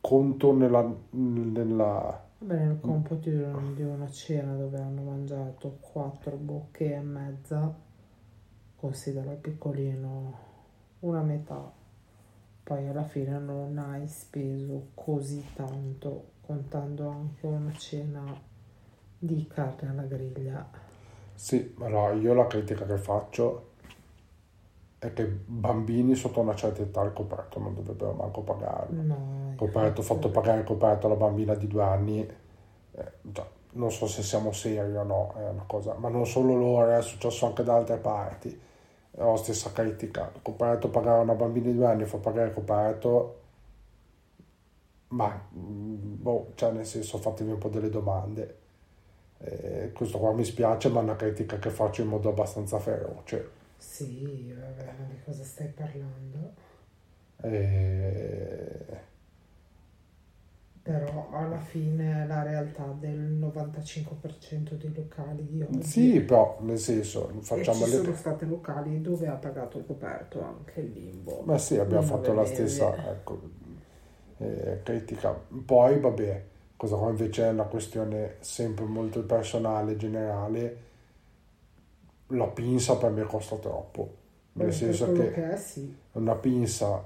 conto 0.00 0.52
nella, 0.52 0.94
nella 1.10 2.26
Vabbè, 2.38 2.54
nel 2.64 2.80
computo 2.80 3.28
di 3.30 3.36
una- 3.36 3.72
di 3.74 3.82
una 3.82 4.08
cena 4.10 4.54
dove 4.54 4.78
hanno 4.78 5.02
mangiato 5.02 5.78
quattro 5.80 6.36
bocche 6.36 6.94
e 6.94 7.00
mezza, 7.00 7.74
considera 8.76 9.32
piccolino 9.32 10.46
una 11.00 11.22
metà, 11.22 11.72
poi 12.68 12.86
alla 12.86 13.04
fine 13.04 13.38
non 13.38 13.78
hai 13.78 14.06
speso 14.06 14.88
così 14.92 15.42
tanto, 15.54 16.32
contando 16.42 17.08
anche 17.08 17.46
una 17.46 17.72
cena 17.72 18.22
di 19.18 19.46
carne 19.46 19.88
alla 19.88 20.02
griglia. 20.02 20.68
sì, 21.34 21.74
allora 21.78 22.12
io 22.12 22.34
la 22.34 22.46
critica 22.46 22.84
che 22.84 22.98
faccio 22.98 23.70
è 24.98 25.14
che 25.14 25.24
bambini 25.24 26.14
sotto 26.14 26.40
una 26.40 26.54
certa 26.54 26.82
età 26.82 27.00
il 27.04 27.14
coperto 27.14 27.58
non 27.58 27.72
dovrebbero 27.72 28.12
manco 28.12 28.42
pagarlo. 28.42 29.02
No, 29.02 29.52
Coperto, 29.56 30.02
fatto 30.02 30.30
pagare 30.30 30.58
il 30.58 30.66
coperto 30.66 31.06
alla 31.06 31.16
bambina 31.16 31.54
di 31.54 31.68
due 31.68 31.82
anni, 31.82 32.20
eh, 32.20 33.12
già, 33.22 33.46
non 33.72 33.90
so 33.90 34.06
se 34.06 34.22
siamo 34.22 34.52
seri 34.52 34.94
o 34.94 35.04
no, 35.04 35.32
è 35.38 35.48
una 35.48 35.64
cosa, 35.66 35.94
ma 35.94 36.10
non 36.10 36.26
solo 36.26 36.54
loro, 36.54 36.90
è 36.90 37.00
successo 37.00 37.46
anche 37.46 37.62
da 37.62 37.76
altre 37.76 37.96
parti. 37.96 38.60
La 39.18 39.36
stessa 39.36 39.72
critica. 39.72 40.30
Il 40.34 40.42
coperto 40.42 40.88
pagare 40.88 41.18
a 41.18 41.22
una 41.22 41.34
bambina 41.34 41.66
di 41.66 41.74
due 41.74 41.86
anni 41.86 42.04
fa 42.04 42.18
pagare 42.18 42.48
il 42.48 42.54
coperto, 42.54 43.40
ma 45.08 45.48
mm, 45.56 46.14
boh, 46.20 46.52
cioè 46.54 46.72
nel 46.72 46.86
senso 46.86 47.18
fatevi 47.18 47.50
un 47.50 47.58
po' 47.58 47.68
delle 47.68 47.90
domande. 47.90 48.56
Eh, 49.38 49.92
questo 49.92 50.18
qua 50.18 50.32
mi 50.32 50.44
spiace, 50.44 50.88
ma 50.88 51.00
è 51.00 51.02
una 51.02 51.16
critica 51.16 51.58
che 51.58 51.70
faccio 51.70 52.02
in 52.02 52.08
modo 52.08 52.28
abbastanza 52.28 52.78
feroce. 52.78 53.50
Sì, 53.76 54.52
vabbè, 54.52 54.84
ma 54.98 55.04
di 55.06 55.20
cosa 55.24 55.44
stai 55.44 55.68
parlando? 55.68 56.52
Eh, 57.42 59.00
Però 60.88 61.28
alla 61.32 61.58
fine 61.58 62.26
la 62.26 62.42
realtà 62.42 62.84
del 62.98 63.38
95% 63.38 64.72
dei 64.72 64.94
locali 64.94 65.46
di 65.46 65.60
oggi 65.60 65.82
sì, 65.82 66.20
però 66.22 66.56
nel 66.62 66.78
senso, 66.78 67.30
facciamo 67.40 67.84
ci 67.84 67.90
le... 67.90 67.96
sono 67.96 68.14
stati 68.14 68.46
locali 68.46 69.02
dove 69.02 69.26
ha 69.26 69.34
pagato 69.34 69.76
il 69.76 69.84
coperto 69.84 70.42
anche 70.42 70.80
il 70.80 70.92
limbo. 70.92 71.42
Ma 71.44 71.58
sì, 71.58 71.76
abbiamo 71.76 72.06
Non 72.06 72.10
fatto 72.10 72.32
la 72.32 72.46
stessa 72.46 72.96
ecco, 73.10 73.38
eh, 74.38 74.80
critica. 74.82 75.32
Poi, 75.32 76.00
vabbè, 76.00 76.44
cosa 76.74 76.96
qua 76.96 77.10
invece 77.10 77.44
è 77.44 77.50
una 77.50 77.64
questione 77.64 78.36
sempre 78.40 78.86
molto 78.86 79.22
personale, 79.24 79.94
generale, 79.96 80.76
la 82.28 82.46
pinza 82.46 82.96
per 82.96 83.10
me 83.10 83.24
costa 83.24 83.56
troppo. 83.56 84.14
Nel 84.54 84.68
Per 84.68 84.74
senso 84.74 85.12
che 85.12 85.32
che 85.32 85.50
è, 85.50 85.56
sì. 85.58 85.94
una 86.12 86.34
pinza, 86.34 87.04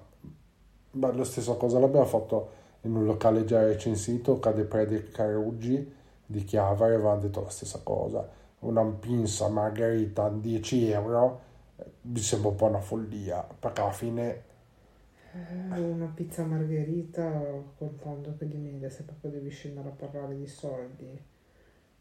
ma 0.93 1.13
la 1.13 1.25
stessa 1.25 1.55
cosa 1.55 1.81
l'abbiamo 1.81 2.07
fatto 2.07 2.61
in 2.83 2.95
un 2.97 3.05
locale 3.05 3.45
già 3.45 3.63
recensito, 3.65 4.39
Cade 4.39 4.65
Prede 4.65 5.09
Caruggi 5.11 5.93
di 6.27 6.45
Chiavari, 6.45 6.95
avevano 6.95 7.21
detto 7.21 7.43
la 7.43 7.51
stessa 7.51 7.81
cosa. 7.83 8.29
Una 8.61 8.85
pinza 8.85 9.49
margherita 9.49 10.25
a 10.25 10.31
10 10.31 10.91
euro 10.91 11.41
mi 12.03 12.19
sembra 12.21 12.51
un 12.51 12.57
po' 12.57 12.67
una 12.67 12.81
follia, 12.81 13.43
perché 13.59 13.81
alla 13.81 13.93
fine 13.93 14.43
Eh, 15.35 15.81
Una 15.81 16.07
pizza 16.15 16.45
margherita, 16.45 17.31
contando 17.79 18.37
che 18.37 18.47
di 18.49 18.57
media, 18.59 18.91
se 18.91 19.03
proprio 19.05 19.31
devi 19.31 19.51
scendere 19.51 19.89
a 19.89 19.93
parlare 19.93 20.37
di 20.37 20.47
soldi, 20.47 21.19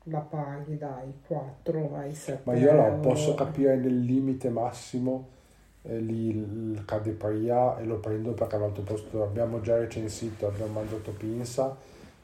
la 0.05 0.19
paghi 0.19 0.77
dai 0.77 1.13
4 1.27 1.95
ai 1.95 2.13
7 2.13 2.41
Ma 2.43 2.55
io 2.55 2.73
la 2.73 2.87
euro. 2.87 2.99
posso 2.99 3.35
capire 3.35 3.75
nel 3.77 3.99
limite 3.99 4.49
massimo 4.49 5.27
lì 5.83 6.29
il 6.29 6.83
Cadepaia 6.85 7.77
e 7.79 7.85
lo 7.85 7.97
prendo 7.97 8.31
perché 8.33 8.55
all'altro 8.55 8.83
posto 8.83 9.23
abbiamo 9.23 9.61
già 9.61 9.77
recensito, 9.77 10.47
abbiamo 10.47 10.73
mandato 10.73 11.11
Pinsa 11.11 11.75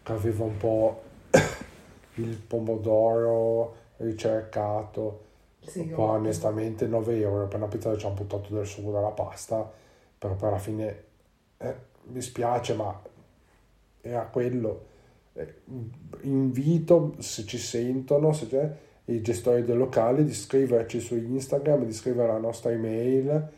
che 0.03 0.11
aveva 0.11 0.43
un 0.43 0.57
po' 0.57 1.01
il 2.15 2.35
pomodoro 2.37 3.75
ricercato, 3.97 5.21
Sì, 5.59 5.83
poi 5.85 6.17
onestamente 6.17 6.85
9 6.85 7.19
euro 7.19 7.47
per 7.47 7.57
una 7.59 7.67
pizza 7.67 7.91
che 7.91 7.97
ci 7.97 8.05
hanno 8.05 8.15
buttato 8.15 8.53
del 8.53 8.65
sugo 8.65 8.91
dalla 8.91 9.09
pasta, 9.09 9.69
però 10.17 10.35
poi 10.35 10.47
alla 10.49 10.59
fine 10.59 11.03
eh, 11.57 11.75
mi 12.03 12.21
spiace 12.21 12.73
ma 12.73 13.01
era 14.01 14.25
quello. 14.25 14.85
Eh, 15.33 15.61
invito 16.21 17.15
se 17.19 17.45
ci 17.45 17.57
sentono, 17.57 18.33
se 18.33 18.47
c'è, 18.47 18.75
i 19.09 19.21
gestori 19.21 19.63
del 19.63 19.77
locale 19.77 20.23
di 20.23 20.33
scriverci 20.33 20.99
su 20.99 21.15
Instagram, 21.15 21.85
di 21.85 21.93
scrivere 21.93 22.27
la 22.27 22.39
nostra 22.39 22.71
email 22.71 23.49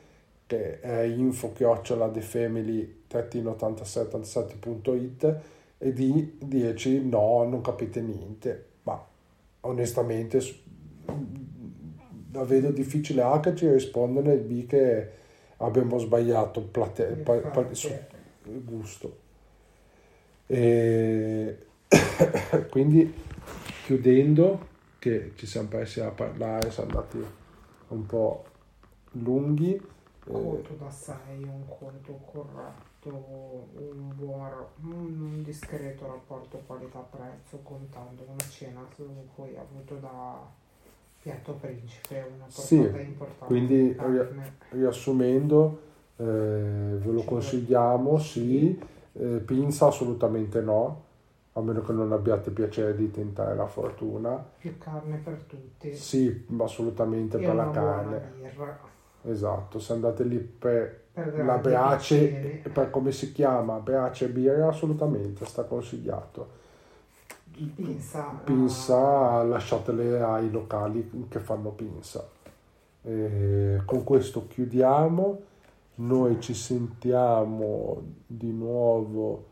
che 0.46 0.80
è 0.80 1.02
info 1.04 1.54
defamily 2.12 3.04
87it 3.08 5.40
e 5.78 5.94
di 5.94 6.38
dirci 6.40 7.08
no, 7.08 7.44
non 7.44 7.62
capite 7.62 8.02
niente. 8.02 8.66
Ma 8.84 9.02
onestamente 9.62 10.42
la 12.32 12.44
vedo 12.44 12.72
difficile 12.72 13.22
A 13.22 13.40
che 13.40 13.56
ci 13.56 13.72
rispondono 13.72 14.32
e 14.32 14.38
B 14.38 14.66
che 14.66 15.10
abbiamo 15.58 16.00
sbagliato 16.00 16.62
plate- 16.62 17.22
pa- 17.24 17.38
pa- 17.38 17.74
su 17.74 17.90
il 18.46 18.64
gusto. 18.64 19.18
E 20.48 21.58
quindi 22.72 23.14
chiudendo, 23.86 24.78
che 25.00 25.32
ci 25.36 25.46
siamo 25.48 25.68
persi 25.70 26.02
a 26.02 26.10
parlare, 26.12 26.70
siamo 26.72 26.90
andati 26.92 27.26
un 27.90 28.06
po' 28.06 28.44
lunghi. 29.14 29.74
eh, 29.74 29.82
conto 30.32 30.74
da 30.78 30.90
6, 30.92 31.44
un 31.44 31.64
conto 31.68 32.20
corretto, 32.32 33.10
un 33.10 34.12
buon, 34.16 34.52
un 34.84 35.42
discreto 35.44 36.06
rapporto 36.06 36.62
qualità-prezzo, 36.68 37.60
contando 37.64 38.24
una 38.28 38.48
cena 38.50 38.86
su 38.96 39.04
cui 39.34 39.56
ha 39.56 39.62
avuto 39.62 39.96
da 39.96 40.46
piatto 41.22 41.54
principe 41.54 42.26
una 42.36 42.46
Sì, 42.50 42.78
portata 42.78 43.00
importante 43.02 43.46
quindi 43.46 43.88
di 43.90 43.96
carne. 43.96 44.54
riassumendo, 44.70 45.82
eh, 46.18 46.24
ve 46.24 47.12
lo 47.12 47.24
consigliamo, 47.24 48.18
sì, 48.20 48.80
eh, 49.14 49.26
pinza 49.46 49.88
assolutamente 49.88 50.62
no, 50.62 51.04
a 51.54 51.62
meno 51.62 51.82
che 51.82 51.92
non 51.92 52.12
abbiate 52.12 52.52
piacere 52.52 52.96
di 52.96 53.12
tentare 53.12 53.56
la 53.56 53.68
fortuna. 53.68 54.44
più 54.58 54.78
carne 54.78 55.18
per 55.18 55.44
tutti 55.44 55.94
Sì, 55.94 56.46
assolutamente 56.60 57.38
e 57.38 57.46
per 57.46 57.56
la 57.56 57.70
carne. 57.72 58.32
birra 58.40 58.78
esatto, 59.24 59.80
se 59.80 59.94
andate 59.94 60.24
lì 60.24 60.38
per 60.38 61.08
per 61.12 61.46
la 61.46 61.58
brace, 61.58 62.62
per 62.72 62.90
come 62.90 63.12
si 63.12 63.32
chiama, 63.32 63.80
brace 63.80 64.26
e 64.26 64.30
birra, 64.30 64.70
assolutamente, 64.70 65.46
sta 65.46 65.64
consigliato. 65.64 66.58
pinza 67.76 68.40
Pinza 68.44 69.44
lasciatele 69.44 70.22
ai 70.22 70.50
locali 70.50 71.28
che 71.28 71.40
fanno 71.40 71.72
pinza. 71.72 72.28
E 73.02 73.82
con 73.86 74.04
questo 74.04 74.48
chiudiamo. 74.48 75.48
Noi 75.96 76.40
ci 76.40 76.54
sentiamo 76.54 78.02
di 78.26 78.54
nuovo, 78.54 79.48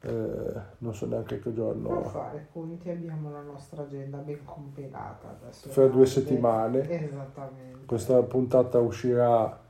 eh, 0.00 0.60
non 0.78 0.94
so 0.94 1.06
neanche 1.06 1.36
che 1.38 1.50
per 1.50 1.54
giorno, 1.54 2.02
fare 2.04 2.46
conti 2.52 2.88
abbiamo 2.88 3.30
la 3.30 3.42
nostra 3.42 3.82
agenda 3.82 4.18
ben 4.18 4.44
compilata 4.44 5.30
adesso 5.40 5.68
fra 5.70 5.86
due 5.88 6.06
settimane. 6.06 6.88
esattamente. 6.88 7.84
Questa 7.84 8.22
puntata 8.22 8.78
uscirà 8.78 9.60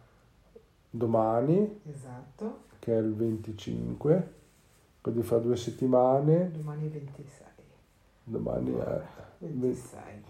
domani, 0.90 1.80
esatto. 1.88 2.64
che 2.78 2.94
è 2.94 2.98
il 2.98 3.14
25, 3.14 4.32
quindi 5.00 5.22
fra 5.22 5.38
due 5.38 5.56
settimane. 5.56 6.50
domani 6.50 6.88
26 6.88 7.46
Domani 8.24 8.74
è 8.78 9.00
26 9.38 10.22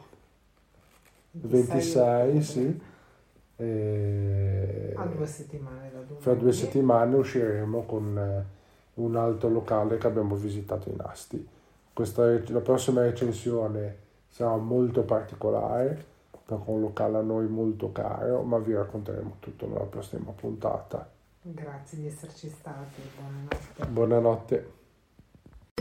26, 1.33 2.43
sì. 2.43 2.81
E 3.61 4.95
a 4.97 5.05
due 5.07 5.27
settimane 5.27 5.91
da 5.91 5.99
domani. 5.99 6.21
fra 6.21 6.35
due 6.35 6.53
settimane 6.53 7.17
usciremo 7.17 7.83
con 7.83 8.17
eh, 8.17 8.58
un 8.99 9.17
altro 9.17 9.49
locale 9.49 9.99
che 9.99 10.07
abbiamo 10.07 10.35
visitato 10.35 10.89
in 10.91 11.01
Asti. 11.01 11.47
Questa, 11.93 12.25
la 12.47 12.61
prossima 12.61 13.03
recensione 13.03 13.97
sarà 14.29 14.57
molto 14.57 15.03
particolare 15.03 16.05
perché 16.31 16.55
è 16.55 16.71
un 16.73 16.81
locale 16.81 17.19
a 17.19 17.23
noi 17.23 17.47
molto 17.47 17.93
caro, 17.93 18.43
ma 18.43 18.59
vi 18.59 18.73
racconteremo 18.73 19.37
tutto 19.41 19.67
nella 19.67 19.85
prossima 19.85 20.33
puntata. 20.33 21.09
grazie 21.43 21.99
di 21.99 22.07
esserci 22.07 22.49
stati 22.51 23.01
buonanotte 23.17 23.87
Buonanotte. 23.87 24.73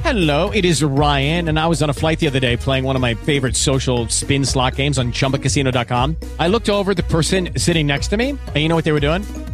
Hello, 0.01 0.51
it 0.51 0.63
is 0.63 0.83
Ryan, 0.83 1.49
and 1.49 1.59
I 1.59 1.65
was 1.67 1.81
on 1.81 1.89
a 1.89 1.93
flight 1.93 2.19
the 2.19 2.27
other 2.27 2.39
day 2.39 2.55
playing 2.55 2.85
one 2.85 2.95
of 2.95 3.01
my 3.01 3.15
favorite 3.15 3.55
social 3.55 4.07
spin 4.09 4.45
slot 4.45 4.75
games 4.75 4.97
on 4.97 5.11
chumbacasino.com. 5.11 6.15
I 6.39 6.47
looked 6.47 6.69
over 6.69 6.91
at 6.91 6.97
the 6.97 7.03
person 7.03 7.49
sitting 7.57 7.87
next 7.87 8.09
to 8.09 8.17
me, 8.17 8.29
and 8.29 8.57
you 8.57 8.69
know 8.69 8.75
what 8.75 8.85
they 8.85 8.93
were 8.93 9.01
doing? 9.01 9.23